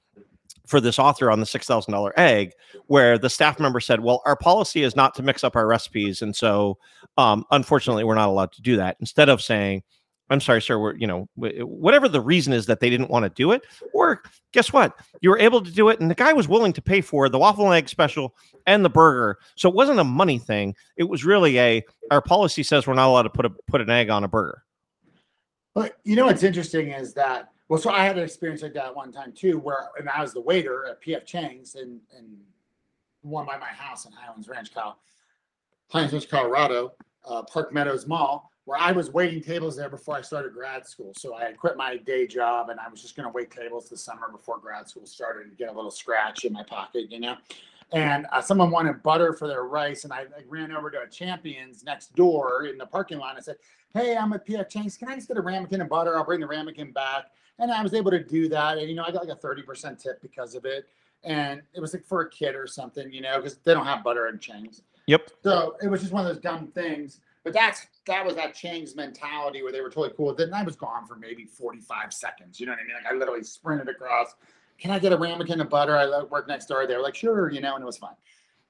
[0.68, 2.52] for this author on the $6,000 egg
[2.86, 6.22] where the staff member said, "Well, our policy is not to mix up our recipes
[6.22, 6.78] and so
[7.18, 9.82] um unfortunately we're not allowed to do that." Instead of saying
[10.30, 10.78] I'm sorry, sir.
[10.78, 13.62] We're, you know, whatever the reason is that they didn't want to do it,
[13.92, 14.98] or guess what?
[15.20, 17.38] You were able to do it, and the guy was willing to pay for the
[17.38, 18.34] waffle and egg special
[18.66, 19.38] and the burger.
[19.56, 20.74] So it wasn't a money thing.
[20.96, 23.90] It was really a our policy says we're not allowed to put a put an
[23.90, 24.64] egg on a burger.
[25.74, 28.94] But you know what's interesting is that well, so I had an experience like that
[28.94, 32.36] one time too, where and I was the waiter at PF Chang's and in
[33.22, 34.98] one by my house in Highlands Ranch, Cal,
[35.88, 36.92] Highlands Ranch, Colorado,
[37.24, 41.12] uh, Park Meadows Mall, where I was waiting tables there before I started grad school.
[41.16, 43.88] So I had quit my day job and I was just going to wait tables
[43.88, 47.18] this summer before grad school started and get a little scratch in my pocket, you
[47.18, 47.36] know.
[47.92, 51.06] And uh, someone wanted butter for their rice, and I, I ran over to a
[51.06, 53.36] Champions next door in the parking lot.
[53.36, 53.56] I said,
[53.92, 54.96] "Hey, I'm at PF Chang's.
[54.96, 56.16] Can I just get a ramekin and butter?
[56.16, 57.26] I'll bring the ramekin back."
[57.58, 59.60] And I was able to do that, and you know, I got like a thirty
[59.60, 60.88] percent tip because of it.
[61.22, 64.02] And it was like for a kid or something, you know, because they don't have
[64.02, 64.80] butter at Chang's.
[65.06, 65.30] Yep.
[65.42, 67.20] So it was just one of those dumb things.
[67.44, 70.44] But that's that was that Chang's mentality where they were totally cool with it.
[70.44, 72.60] And I was gone for maybe 45 seconds.
[72.60, 72.94] You know what I mean?
[73.02, 74.34] Like I literally sprinted across.
[74.78, 75.96] Can I get a ramekin of butter?
[75.96, 76.86] I work next door.
[76.86, 78.14] They were like, sure, you know, and it was fine.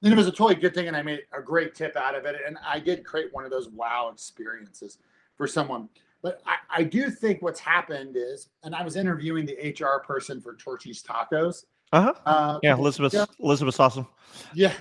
[0.03, 2.25] And it was a totally good thing, and I made a great tip out of
[2.25, 2.35] it.
[2.45, 4.97] And I did create one of those wow experiences
[5.37, 5.87] for someone.
[6.21, 10.41] But I, I do think what's happened is, and I was interviewing the HR person
[10.41, 11.65] for Torchy's Tacos.
[11.93, 12.13] Uh-huh.
[12.25, 13.25] Uh, Yeah, Elizabeth Yeah.
[13.39, 14.07] Elizabeth's awesome.
[14.53, 14.73] yeah.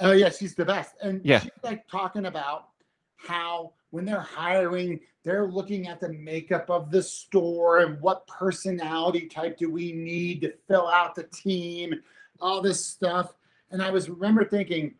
[0.00, 0.30] Oh, yeah.
[0.30, 0.94] She's the best.
[1.02, 1.40] And Yeah.
[1.40, 2.68] she's like talking about
[3.26, 9.28] how when they're hiring, they're looking at the makeup of the store and what personality
[9.28, 11.94] type do we need to fill out the team,
[12.40, 13.34] all this stuff.
[13.70, 14.94] And I was remember thinking,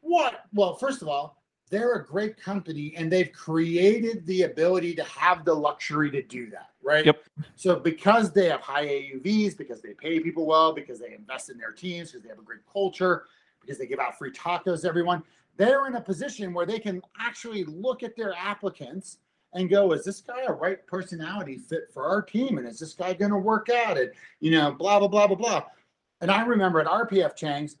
[0.00, 0.44] what?
[0.52, 5.44] Well, first of all, they're a great company and they've created the ability to have
[5.44, 7.04] the luxury to do that, right?
[7.04, 7.24] Yep.
[7.56, 11.58] So because they have high AUVs, because they pay people well, because they invest in
[11.58, 13.24] their teams, because they have a great culture,
[13.60, 15.24] because they give out free tacos to everyone,
[15.56, 19.18] they're in a position where they can actually look at their applicants
[19.54, 22.58] and go, is this guy a right personality fit for our team?
[22.58, 23.96] And is this guy going to work out?
[23.96, 25.64] And, you know, blah, blah, blah, blah, blah.
[26.20, 27.76] And I remember at RPF Chang's,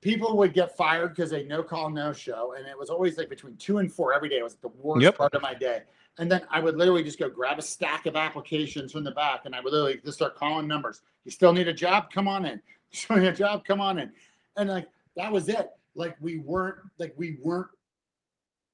[0.00, 2.54] people would get fired because they no call, no show.
[2.56, 4.38] And it was always like between two and four every day.
[4.38, 5.18] It was the worst Yep.
[5.18, 5.82] part of my day.
[6.18, 9.42] And then I would literally just go grab a stack of applications from the back
[9.44, 11.02] and I would literally just start calling numbers.
[11.24, 12.10] You still need a job?
[12.12, 12.60] Come on in.
[12.92, 13.64] You still need a job?
[13.64, 14.10] Come on in.
[14.56, 15.70] And like that was it.
[15.94, 17.68] Like we weren't like we weren't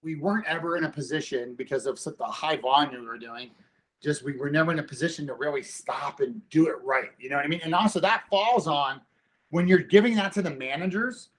[0.03, 3.51] we weren't ever in a position because of the high volume we were doing.
[4.03, 7.11] Just we were never in a position to really stop and do it right.
[7.19, 7.61] You know what I mean?
[7.64, 9.01] And also that falls on
[9.51, 11.31] when you're giving that to the managers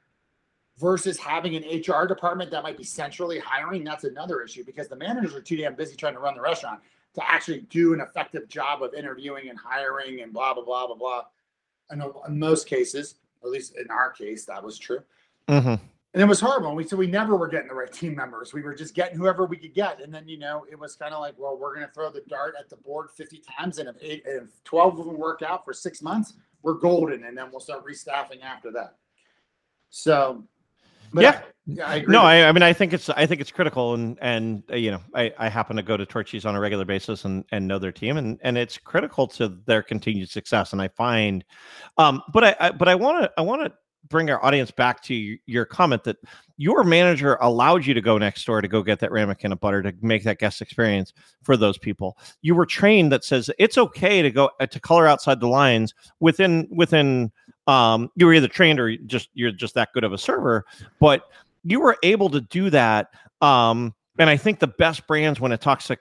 [0.78, 4.96] versus having an HR department that might be centrally hiring, that's another issue because the
[4.96, 6.82] managers are too damn busy trying to run the restaurant
[7.16, 10.96] to actually do an effective job of interviewing and hiring and blah blah blah blah
[10.96, 11.22] blah.
[11.90, 15.00] And in most cases, at least in our case, that was true.
[15.48, 15.76] Mm-hmm.
[16.14, 16.74] And it was horrible.
[16.74, 18.54] We so we never were getting the right team members.
[18.54, 20.02] We were just getting whoever we could get.
[20.02, 22.56] And then you know it was kind of like, well, we're gonna throw the dart
[22.60, 25.74] at the board 50 times, and if eight, if 12 of them work out for
[25.74, 26.34] six months,
[26.64, 28.96] we're golden, and then we'll start restaffing after that.
[29.90, 30.44] So,
[31.14, 31.30] but Yeah.
[31.30, 32.14] I, yeah, I agree.
[32.14, 34.90] No, I, I mean, I think it's I think it's critical, and and uh, you
[34.90, 37.78] know, I, I happen to go to Torchy's on a regular basis and and know
[37.78, 40.72] their team, and and it's critical to their continued success.
[40.72, 41.44] And I find,
[41.98, 43.74] um, but I, I but I want to I want to
[44.10, 46.18] bring our audience back to your comment that
[46.58, 49.82] your manager allowed you to go next door to go get that ramekin of butter
[49.84, 52.18] to make that guest experience for those people.
[52.42, 55.94] You were trained that says it's okay to go uh, to color outside the lines
[56.20, 57.32] within within.
[57.68, 60.66] Um, you were either trained or just you're just that good of a server,
[61.02, 61.24] but
[61.64, 63.10] you were able to do that
[63.42, 65.98] um and i think the best brands when it talks to,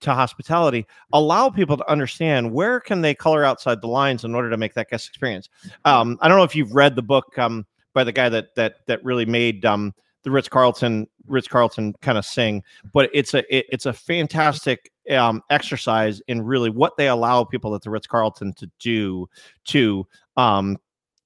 [0.00, 4.50] to hospitality allow people to understand where can they color outside the lines in order
[4.50, 5.48] to make that guest experience.
[5.84, 8.86] Um i don't know if you've read the book um by the guy that that
[8.86, 13.38] that really made um the Ritz Carlton Ritz Carlton kind of sing, but it's a
[13.54, 18.06] it, it's a fantastic um, exercise in really what they allow people at the Ritz
[18.06, 19.28] Carlton to do
[19.66, 20.76] to um,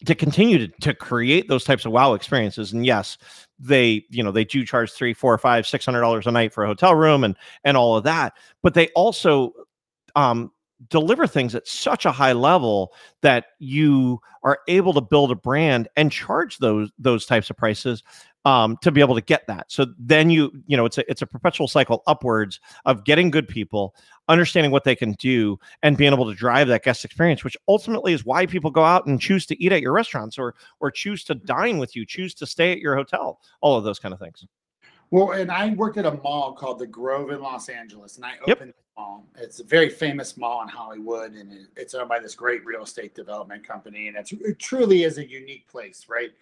[0.06, 2.72] to continue to, to create those types of wow experiences.
[2.72, 3.18] And yes
[3.58, 6.64] they you know they do charge three four five six hundred dollars a night for
[6.64, 9.52] a hotel room and and all of that but they also
[10.16, 10.50] um
[10.90, 12.92] deliver things at such a high level
[13.22, 18.02] that you are able to build a brand and charge those those types of prices
[18.44, 19.70] um, to be able to get that.
[19.70, 23.48] So then you you know it's a it's a perpetual cycle upwards of getting good
[23.48, 23.94] people,
[24.28, 28.12] understanding what they can do, and being able to drive that guest experience, which ultimately
[28.12, 31.24] is why people go out and choose to eat at your restaurants or or choose
[31.24, 34.20] to dine with you, choose to stay at your hotel, all of those kind of
[34.20, 34.44] things.
[35.10, 38.32] Well, and I worked at a mall called the Grove in Los Angeles, and I
[38.46, 38.56] Yep.
[38.56, 39.26] opened the mall.
[39.36, 43.14] It's a very famous mall in Hollywood, and it's owned by this great real estate
[43.14, 46.32] development company, and it's it truly is a unique place, right?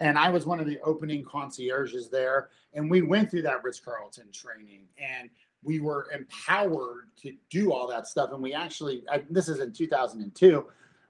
[0.00, 3.80] And I was one of the opening concierges there, and we went through that Ritz
[3.80, 5.28] Carlton training, and
[5.62, 8.30] we were empowered to do all that stuff.
[8.32, 10.66] And we actually, I, this is in 2002,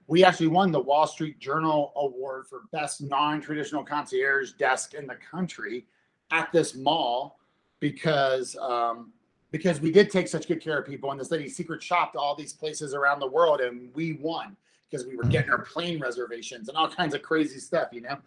[0.07, 5.15] we actually won the Wall Street Journal Award for best non-traditional concierge desk in the
[5.15, 5.85] country
[6.31, 7.39] at this mall
[7.79, 9.13] because um,
[9.51, 12.35] because we did take such good care of people and this lady secret shopped all
[12.35, 14.55] these places around the world and we won
[14.89, 18.17] because we were getting our plane reservations and all kinds of crazy stuff, you know.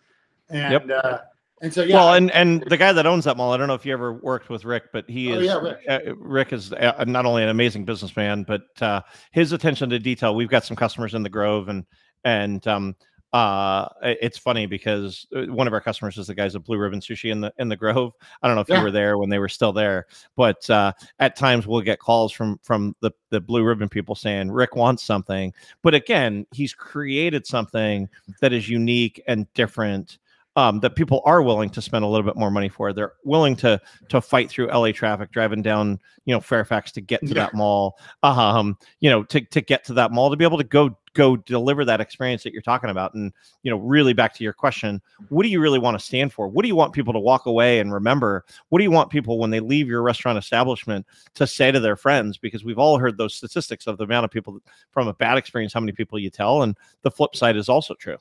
[0.51, 1.05] And Yep.
[1.05, 1.19] uh,
[1.63, 3.75] and so yeah, Well, and and the guy that owns that mall, I don't know
[3.75, 5.79] if you ever worked with Rick, but he Oh, is yeah, Rick.
[5.89, 9.01] uh, Rick is uh, not only an amazing businessman, but uh,
[9.33, 10.35] his attention to detail.
[10.35, 11.87] We've got some customers in the Grove, and
[12.25, 12.97] and um,
[13.33, 17.01] uh, it's funny because uh, one of our customers is the guys at Blue Ribbon
[17.01, 18.13] Sushi in the in the Grove.
[18.43, 18.79] I don't know if Yeah.
[18.79, 22.31] you were there when they were still there, but uh, at times we'll get calls
[22.33, 27.47] from from the the Blue Ribbon people saying Rick wants something, but again, he's created
[27.47, 28.09] something
[28.41, 30.19] that is unique and different
[30.57, 32.93] um, that people are willing to spend a little bit more money for.
[32.93, 37.21] They're willing to to fight through LA traffic, driving down you know Fairfax to get
[37.23, 37.35] to Yeah.
[37.35, 37.99] that mall.
[38.23, 41.37] Um, you know to to get to that mall to be able to go go
[41.37, 43.15] deliver that experience that you're talking about.
[43.15, 43.33] And
[43.63, 46.49] you know, really back to your question, what do you really want to stand for?
[46.49, 48.45] What do you want people to walk away and remember?
[48.71, 51.95] What do you want people when they leave your restaurant establishment to say to their
[51.95, 52.37] friends?
[52.37, 54.59] Because we've all heard those statistics of the amount of people
[54.91, 57.95] from a bad experience, how many people you tell, and the flip side is also
[57.95, 58.19] true.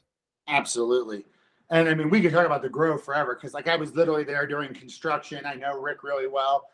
[0.47, 1.25] Absolutely.
[1.73, 4.23] And I mean, we could talk about the Grove forever because, like, I was literally
[4.23, 5.43] there during construction.
[5.43, 6.67] I know Rick really well.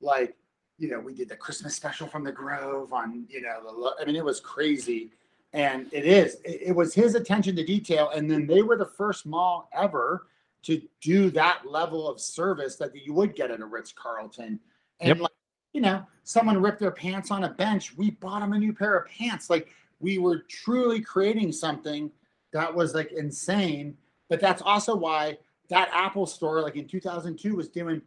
[0.00, 0.34] Like,
[0.78, 4.06] you know, we did the Christmas special from the Grove on, you know, the, I
[4.06, 5.10] mean, it was crazy.
[5.52, 8.08] And it is, it, it was his attention to detail.
[8.14, 10.26] And then they were the first mall ever
[10.62, 14.58] to do that level of service that you would get at a Ritz Carlton.
[15.00, 15.18] And, Yep.
[15.18, 15.32] like,
[15.74, 17.94] you know, someone ripped their pants on a bench.
[17.94, 19.50] We bought them a new pair of pants.
[19.50, 19.68] Like,
[20.00, 22.10] we were truly creating something
[22.52, 23.98] that was like insane.
[24.28, 28.02] But that's also why that Apple store, like in 2002, was doing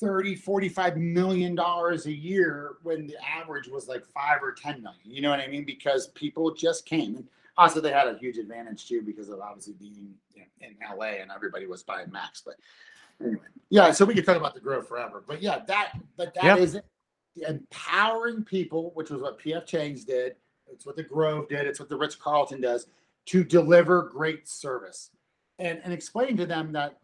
[0.00, 5.00] 30, 45 million dollars a year when the average was like five or 10 million.
[5.04, 5.64] You know what I mean?
[5.64, 7.16] Because people just came.
[7.16, 10.98] And also, they had a huge advantage too because of obviously being you know, in
[10.98, 12.42] LA and everybody was buying Macs.
[12.44, 12.56] But
[13.20, 15.22] anyway, yeah, so we could talk about the Grove forever.
[15.26, 16.56] But yeah, that, but that Yeah.
[16.56, 16.80] is
[17.36, 20.34] empowering people, which was what PF Chang's did.
[20.70, 21.66] It's what the Grove did.
[21.66, 22.86] It's what the Ritz Carlton does
[23.26, 25.10] to deliver great service
[25.62, 26.98] and, and explain to them that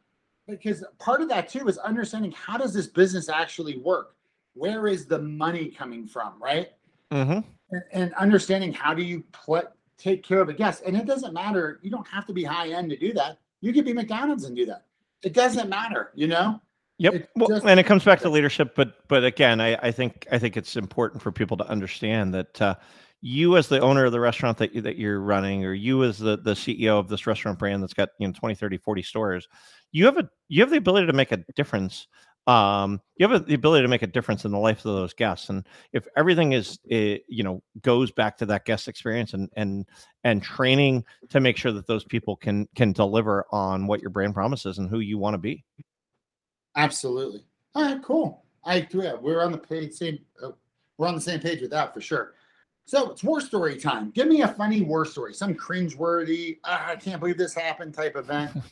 [0.49, 4.17] because part of that too is understanding how does this business actually work?
[4.55, 6.71] Where is the money coming from, right?
[7.13, 7.41] Mm-hmm.
[7.71, 10.83] And, and understanding how do you put take care of a guest.
[10.87, 11.81] And it doesn't matter.
[11.83, 13.39] You don't have to be high end to do that.
[13.61, 14.85] You could be McDonald's and do that.
[15.23, 16.61] It doesn't matter, you know?
[16.99, 17.15] Yep.
[17.15, 20.27] It Well, just- and it comes back to leadership, but but again, I, I think
[20.33, 22.75] I think it's important for people to understand that uh,
[23.21, 26.37] you as the owner of the restaurant that that you're running, or you as the
[26.39, 29.49] the CEO of this restaurant brand that's got you know 20, 30, 40 stores,
[29.93, 32.07] you have a you have the ability to make a difference.
[32.47, 35.13] Um, you have a, the ability to make a difference in the life of those
[35.13, 39.51] guests, and if everything is eh, you know goes back to that guest experience and
[39.57, 39.87] and
[40.25, 44.35] and training to make sure that those people can can deliver on what your brand
[44.35, 45.65] promises and who you want to be.
[46.77, 47.45] Absolutely.
[47.75, 48.45] All right, cool.
[48.65, 50.51] I yeah, we're on the page same uh,
[50.97, 52.35] we're on the same page with that for sure.
[52.89, 54.11] So it's war story time.
[54.13, 58.17] Give me a funny war story, some cringeworthy, ah, I can't believe this happened type
[58.17, 58.51] event.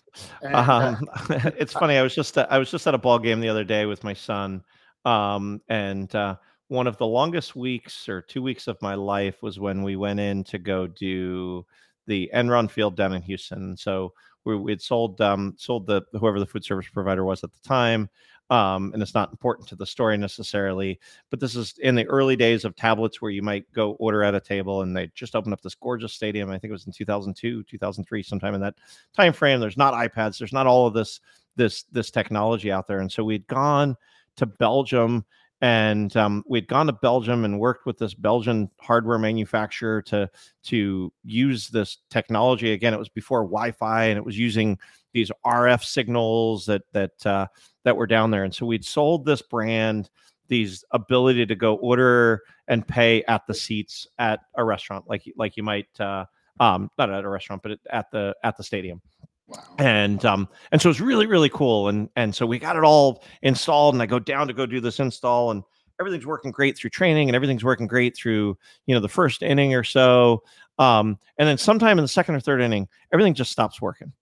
[0.40, 1.08] And, uh, Um,
[1.58, 1.98] it's funny.
[1.98, 4.02] I was just uh, I was just at a ball game the other day with
[4.02, 4.64] my son,
[5.04, 6.36] um, and uh,
[6.68, 10.18] one of the longest weeks or two weeks of my life was when we went
[10.18, 11.66] in to go do
[12.06, 13.76] the Enron Field down in Houston.
[13.76, 14.14] So
[14.46, 17.68] we we had sold um, sold the whoever the food service provider was at the
[17.68, 18.08] time.
[18.48, 22.36] Um, and it's not important to the story necessarily, but this is in the early
[22.36, 25.52] days of tablets where you might go order at a table and they just opened
[25.52, 26.50] up this gorgeous stadium.
[26.50, 28.76] I think it was in 2002, 2003, sometime in that
[29.16, 29.58] time frame.
[29.58, 31.20] There's not iPads, there's not all of this
[31.56, 33.00] this this technology out there.
[33.00, 33.96] And so we'd gone
[34.36, 35.24] to Belgium
[35.62, 40.30] and um, we'd gone to Belgium and worked with this Belgian hardware manufacturer to
[40.64, 42.72] to use this technology.
[42.72, 44.78] Again, it was before Wi-Fi, and it was using
[45.16, 47.46] these RF signals that that uh,
[47.84, 48.44] that were down there.
[48.44, 50.10] And so we'd sold this brand
[50.48, 55.56] these ability to go order and pay at the seats at a restaurant, like like
[55.56, 56.26] you might uh,
[56.60, 59.00] um, not at a restaurant, but at the at the stadium.
[59.48, 59.58] Wow.
[59.78, 61.88] And um, and so it's really really cool.
[61.88, 64.80] And and so we got it all installed, and I go down to go do
[64.80, 65.62] this install, and
[65.98, 69.74] everything's working great through training, and everything's working great through you know the first inning
[69.74, 70.42] or so.
[70.78, 74.12] Um, and then sometime in the second or third inning, everything just stops working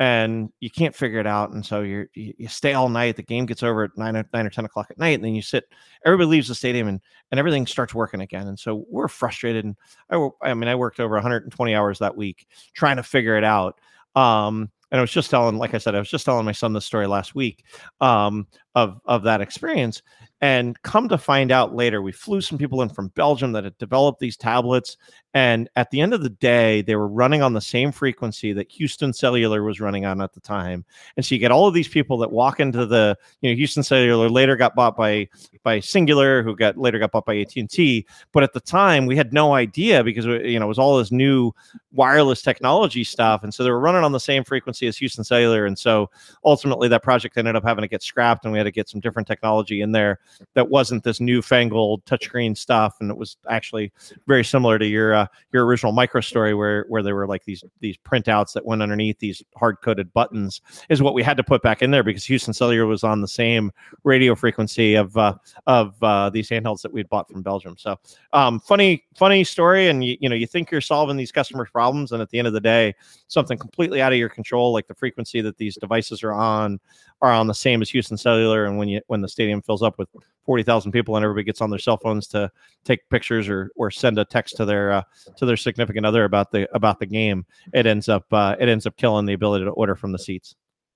[0.00, 1.50] and you can't figure it out.
[1.50, 3.16] And so you, you stay all night.
[3.16, 5.16] The game gets over at nine or nine or 10 o'clock at night.
[5.16, 5.64] And then you sit,
[6.06, 8.48] everybody leaves the stadium and, and everything starts working again.
[8.48, 9.66] And so we're frustrated.
[9.66, 9.76] And
[10.08, 13.78] I, I mean, I worked over 120 hours that week trying to figure it out.
[14.16, 16.72] Um, and I was just telling, like I said, I was just telling my son
[16.72, 17.64] this story last week
[18.00, 20.02] um, of of that experience.
[20.42, 23.76] And come to find out later, we flew some people in from Belgium that had
[23.76, 24.96] developed these tablets.
[25.34, 28.70] And at the end of the day, they were running on the same frequency that
[28.72, 30.84] Houston Cellular was running on at the time.
[31.16, 33.82] And so you get all of these people that walk into the, you know, Houston
[33.82, 35.28] Cellular later got bought by
[35.62, 38.06] by Cingular, who got later got bought by AT and T.
[38.32, 40.96] But at the time, we had no idea because uh, you know it was all
[40.96, 41.52] this new
[41.92, 45.66] wireless technology stuff, and so they were running on the same frequency as Houston Cellular.
[45.66, 46.10] And so
[46.44, 49.00] ultimately, that project ended up having to get scrapped, and we had to get some
[49.00, 50.18] different technology in there
[50.54, 53.92] that wasn't this newfangled touchscreen stuff, and it was actually
[54.26, 57.64] very similar to your uh, your original Micros story where where there were like these
[57.80, 61.62] these printouts that went underneath these hard coded buttons is what we had to put
[61.62, 63.70] back in there because Houston Cellular was on the same
[64.04, 65.34] radio frequency of uh,
[65.66, 67.76] of uh, these handhelds that we'd bought from Belgium.
[67.78, 67.96] So
[68.32, 72.12] um, funny funny story, and you you know you think you're solving these customers' problems,
[72.12, 72.94] and at the end of the day,
[73.28, 76.80] something completely out of your control, like the frequency that these devices are on,
[77.22, 79.98] are on the same as Houston Cellular, and when you when the stadium fills up
[79.98, 80.08] with
[80.44, 82.50] forty thousand people and everybody gets on their cell phones to
[82.84, 85.02] take pictures or or send a text to their uh,
[85.36, 88.86] to their significant other about the about the game, it ends up uh, it ends
[88.86, 90.54] up killing the ability to order from the seats.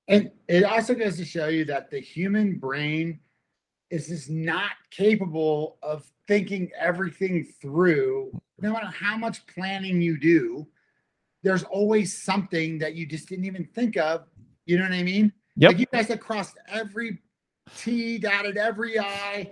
[0.09, 3.20] And it also goes to show you that the human brain
[3.91, 8.31] is just not capable of thinking everything through.
[8.61, 10.66] No matter how much planning you do,
[11.43, 14.27] there's always something that you just didn't even think of.
[14.66, 15.33] You know what I mean?
[15.57, 15.70] Yep.
[15.70, 17.18] Like you guys have crossed every
[17.77, 19.51] T, dotted every I,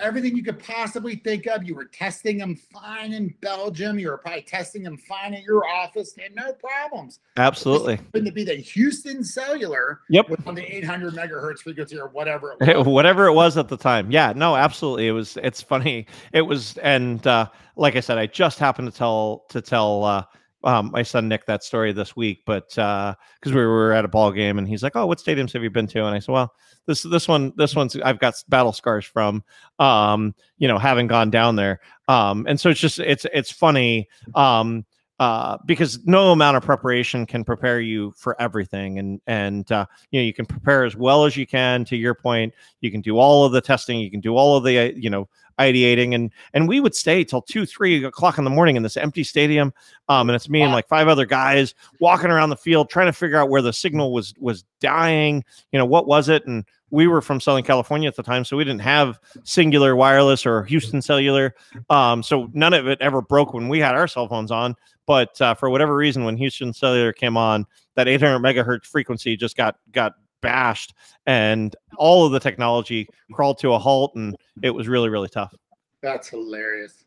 [0.00, 1.64] everything you could possibly think of.
[1.64, 3.98] You were testing them fine in Belgium.
[3.98, 6.12] You were probably testing them fine at your office.
[6.12, 7.18] They had no problems.
[7.36, 7.96] Absolutely.
[7.96, 10.30] Just happened to be the Houston Cellular Yep.
[10.30, 12.56] was on the 800 megahertz frequency or whatever.
[12.60, 12.86] It was.
[12.86, 16.76] whatever it was at the time yeah no absolutely it was it's funny it was
[16.78, 17.46] and uh
[17.76, 20.24] like i said i just happened to tell to tell uh
[20.64, 24.32] um, my son Nick that story this week, but because we were at a ball
[24.32, 26.52] game and he's like, "Oh, what stadiums have you been to?" And I said, "Well,
[26.86, 29.44] this this one this one's I've got battle scars from,
[29.78, 34.08] um, you know, having gone down there." Um, and so it's just it's it's funny.
[34.34, 34.84] Um,
[35.20, 40.20] uh, because no amount of preparation can prepare you for everything, and and uh, you
[40.20, 41.84] know you can prepare as well as you can.
[41.86, 44.62] To your point, you can do all of the testing, you can do all of
[44.62, 45.28] the uh, you know
[45.58, 48.96] ideating, and and we would stay till two, three o'clock in the morning in this
[48.96, 49.72] empty stadium,
[50.08, 53.12] um, and it's me and like five other guys walking around the field trying to
[53.12, 55.44] figure out where the signal was was dying.
[55.72, 58.56] You know what was it, and we were from Southern California at the time, so
[58.56, 61.54] we didn't have Cingular Wireless or Houston Cellular.
[61.90, 64.74] Um, so none of it ever broke when we had our cell phones on.
[65.06, 69.56] But uh, for whatever reason, when Houston Cellular came on, that 800 megahertz frequency just
[69.56, 70.94] got got bashed,
[71.26, 75.54] and all of the technology crawled to a halt, and it was really really tough.
[76.02, 77.04] That's hilarious.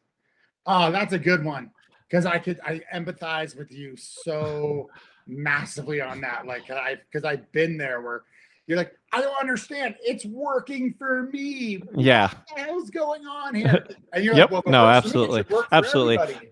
[0.65, 1.71] Oh, that's a good one
[2.09, 4.89] because I could I empathize with you so
[5.27, 6.45] massively on that.
[6.45, 8.23] Like I because I've been there where
[8.67, 9.95] you're like, I don't understand.
[10.01, 11.81] It's working for me.
[11.95, 12.27] Yeah.
[12.27, 13.85] What the hell's going on here?
[14.13, 14.51] And you're Yep.
[14.51, 15.39] like, well, No, works for me, it absolutely.
[15.39, 16.17] should work for Absolutely.
[16.19, 16.51] everybody.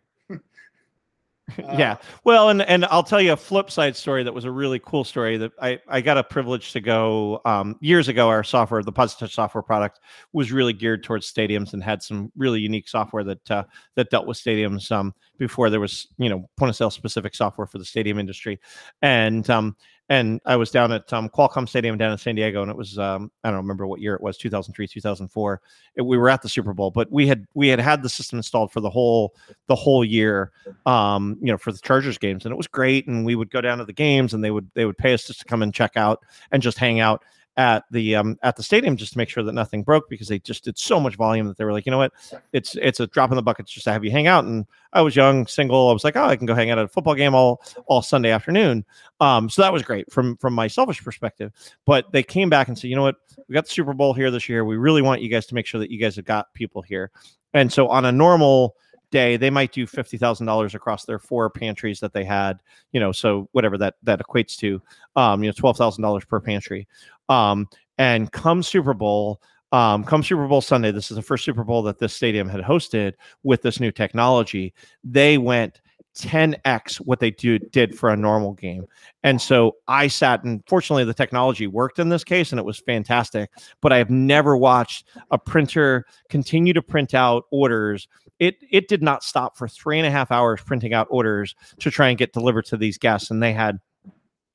[1.57, 1.97] yeah.
[2.23, 5.03] Well and and i'll tell you a flip side story that was a really cool
[5.03, 8.91] story that i i got a privilege to go um, years ago our software the
[8.91, 9.99] POSitouch software product
[10.33, 13.63] was really geared towards stadiums and had some really unique software that uh,
[13.95, 17.67] that dealt with stadiums um, before there was you know point of sale specific software
[17.67, 18.59] for the stadium industry.
[19.01, 19.75] And um
[20.09, 22.97] and I was down at um, Qualcomm Stadium down in San Diego, and it was
[22.97, 25.61] um, I don't remember what year it was, 2003, 2004.
[25.95, 28.39] It, we were at the Super Bowl, but we had we had had the system
[28.39, 29.35] installed for the whole
[29.67, 30.51] the whole year,
[30.87, 33.07] um, you know, for the Chargers games, and it was great.
[33.07, 35.27] And we would go down to the games, and they would they would pay us
[35.27, 37.23] just to come and check out and just hang out.
[37.59, 40.39] At the um, at the stadium just to make sure that nothing broke because they
[40.39, 42.13] just did so much volume that they were like, you know what,
[42.53, 44.45] it's it's a drop in the bucket just to have you hang out.
[44.45, 45.89] And I was young, single.
[45.89, 48.01] I was like, oh, I can go hang out at a football game all all
[48.01, 48.85] Sunday afternoon.
[49.19, 51.51] Um, so that was great from from my selfish perspective.
[51.85, 53.17] But they came back and said, you know what,
[53.49, 54.63] we got the Super Bowl here this year.
[54.63, 57.11] We really want you guys to make sure that you guys have got people here.
[57.53, 58.77] And so on a normal
[59.11, 62.59] day they might do $50,000 across their four pantries that they had,
[62.91, 64.81] you know, so whatever that that equates to
[65.15, 66.87] um, you know, $12,000 per pantry.
[67.27, 67.67] Um,
[67.97, 69.41] and come Super Bowl,
[69.71, 72.61] um, come Super Bowl Sunday, this is the first Super Bowl that this stadium had
[72.61, 73.13] hosted
[73.43, 74.73] with this new technology.
[75.03, 75.81] They went
[76.17, 78.85] 10x what they do, did for a normal game.
[79.23, 82.79] And so I sat and fortunately the technology worked in this case and it was
[82.79, 83.49] fantastic.
[83.81, 88.07] But I have never watched a printer continue to print out orders
[88.39, 91.91] it it did not stop for three and a half hours printing out orders to
[91.91, 93.77] try and get delivered to these guests and they had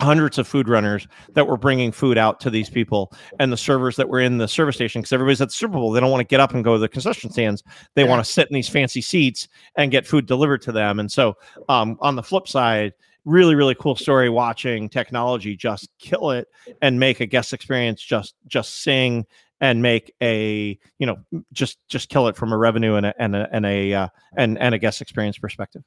[0.00, 3.96] hundreds of food runners that were bringing food out to these people and the servers
[3.96, 6.20] that were in the service station because everybody's at the super bowl they don't want
[6.20, 7.62] to get up and go to the concession stands
[7.94, 8.08] they Yeah.
[8.10, 9.46] want to sit in these fancy seats
[9.76, 11.36] and get food delivered to them and so
[11.68, 12.92] um, on the flip side
[13.24, 16.48] really really cool story watching technology just kill it
[16.82, 19.24] and make a guest experience just just sing
[19.60, 21.16] and make a you know
[21.52, 24.58] just just kill it from a revenue and a and a and a uh, and
[24.58, 25.82] and a guest experience perspective.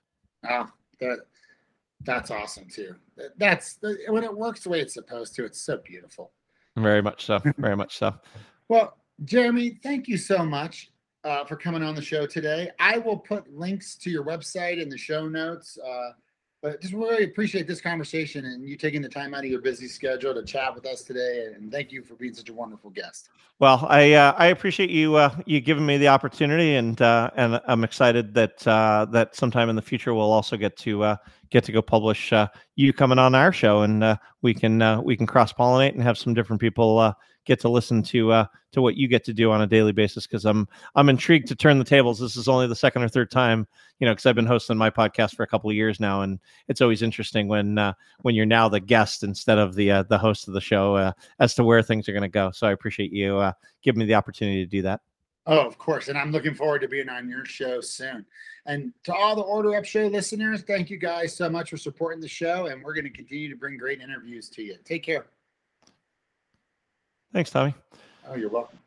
[0.50, 0.68] Oh,
[1.02, 1.20] that
[2.02, 2.96] that's awesome too.
[3.38, 5.46] That's the, when it works the way it's supposed to.
[5.46, 6.32] It's so beautiful.
[6.76, 7.40] Very much so.
[7.58, 8.14] Very much so.
[8.70, 10.92] Well, Jeremy, thank you so much
[11.24, 12.70] uh, for coming on the show today.
[12.80, 15.78] I will put links to your website in the show notes.
[15.78, 16.12] Uh,
[16.62, 19.88] but just really appreciate this conversation and you taking the time out of your busy
[19.88, 21.54] schedule to chat with us today.
[21.56, 23.30] And thank you for being such a wonderful guest.
[23.60, 27.60] Well, I uh, I appreciate you uh, you giving me the opportunity, and uh, and
[27.68, 31.16] I'm excited that uh, that sometime in the future we'll also get to uh,
[31.50, 35.26] get to go publish uh, you coming on our show, and we can we can
[35.26, 37.16] cross pollinate and have some different people
[37.48, 40.28] get to listen to uh, to what you get to do on a daily basis.
[40.28, 42.20] Because I'm I'm intrigued to turn the tables.
[42.20, 43.66] This is only the second or third time,
[44.00, 46.40] you know, because I've been hosting my podcast for a couple of years now, and
[46.68, 50.18] it's always interesting when uh, when you're now the guest instead of the uh, the
[50.18, 52.52] host of the show uh, as to where things are going to go.
[52.52, 55.02] So I appreciate you uh, giving me the opportunity to do that.
[55.50, 56.10] Oh, of course.
[56.10, 58.26] And I'm looking forward to being on your show soon.
[58.66, 62.20] And to all the Order Up Show listeners, thank you guys so much for supporting
[62.20, 62.66] the show.
[62.66, 64.76] And we're going to continue to bring great interviews to you.
[64.84, 65.28] Take care.
[67.38, 67.76] Thanks, Tommy.
[68.28, 68.80] Oh, you're welcome.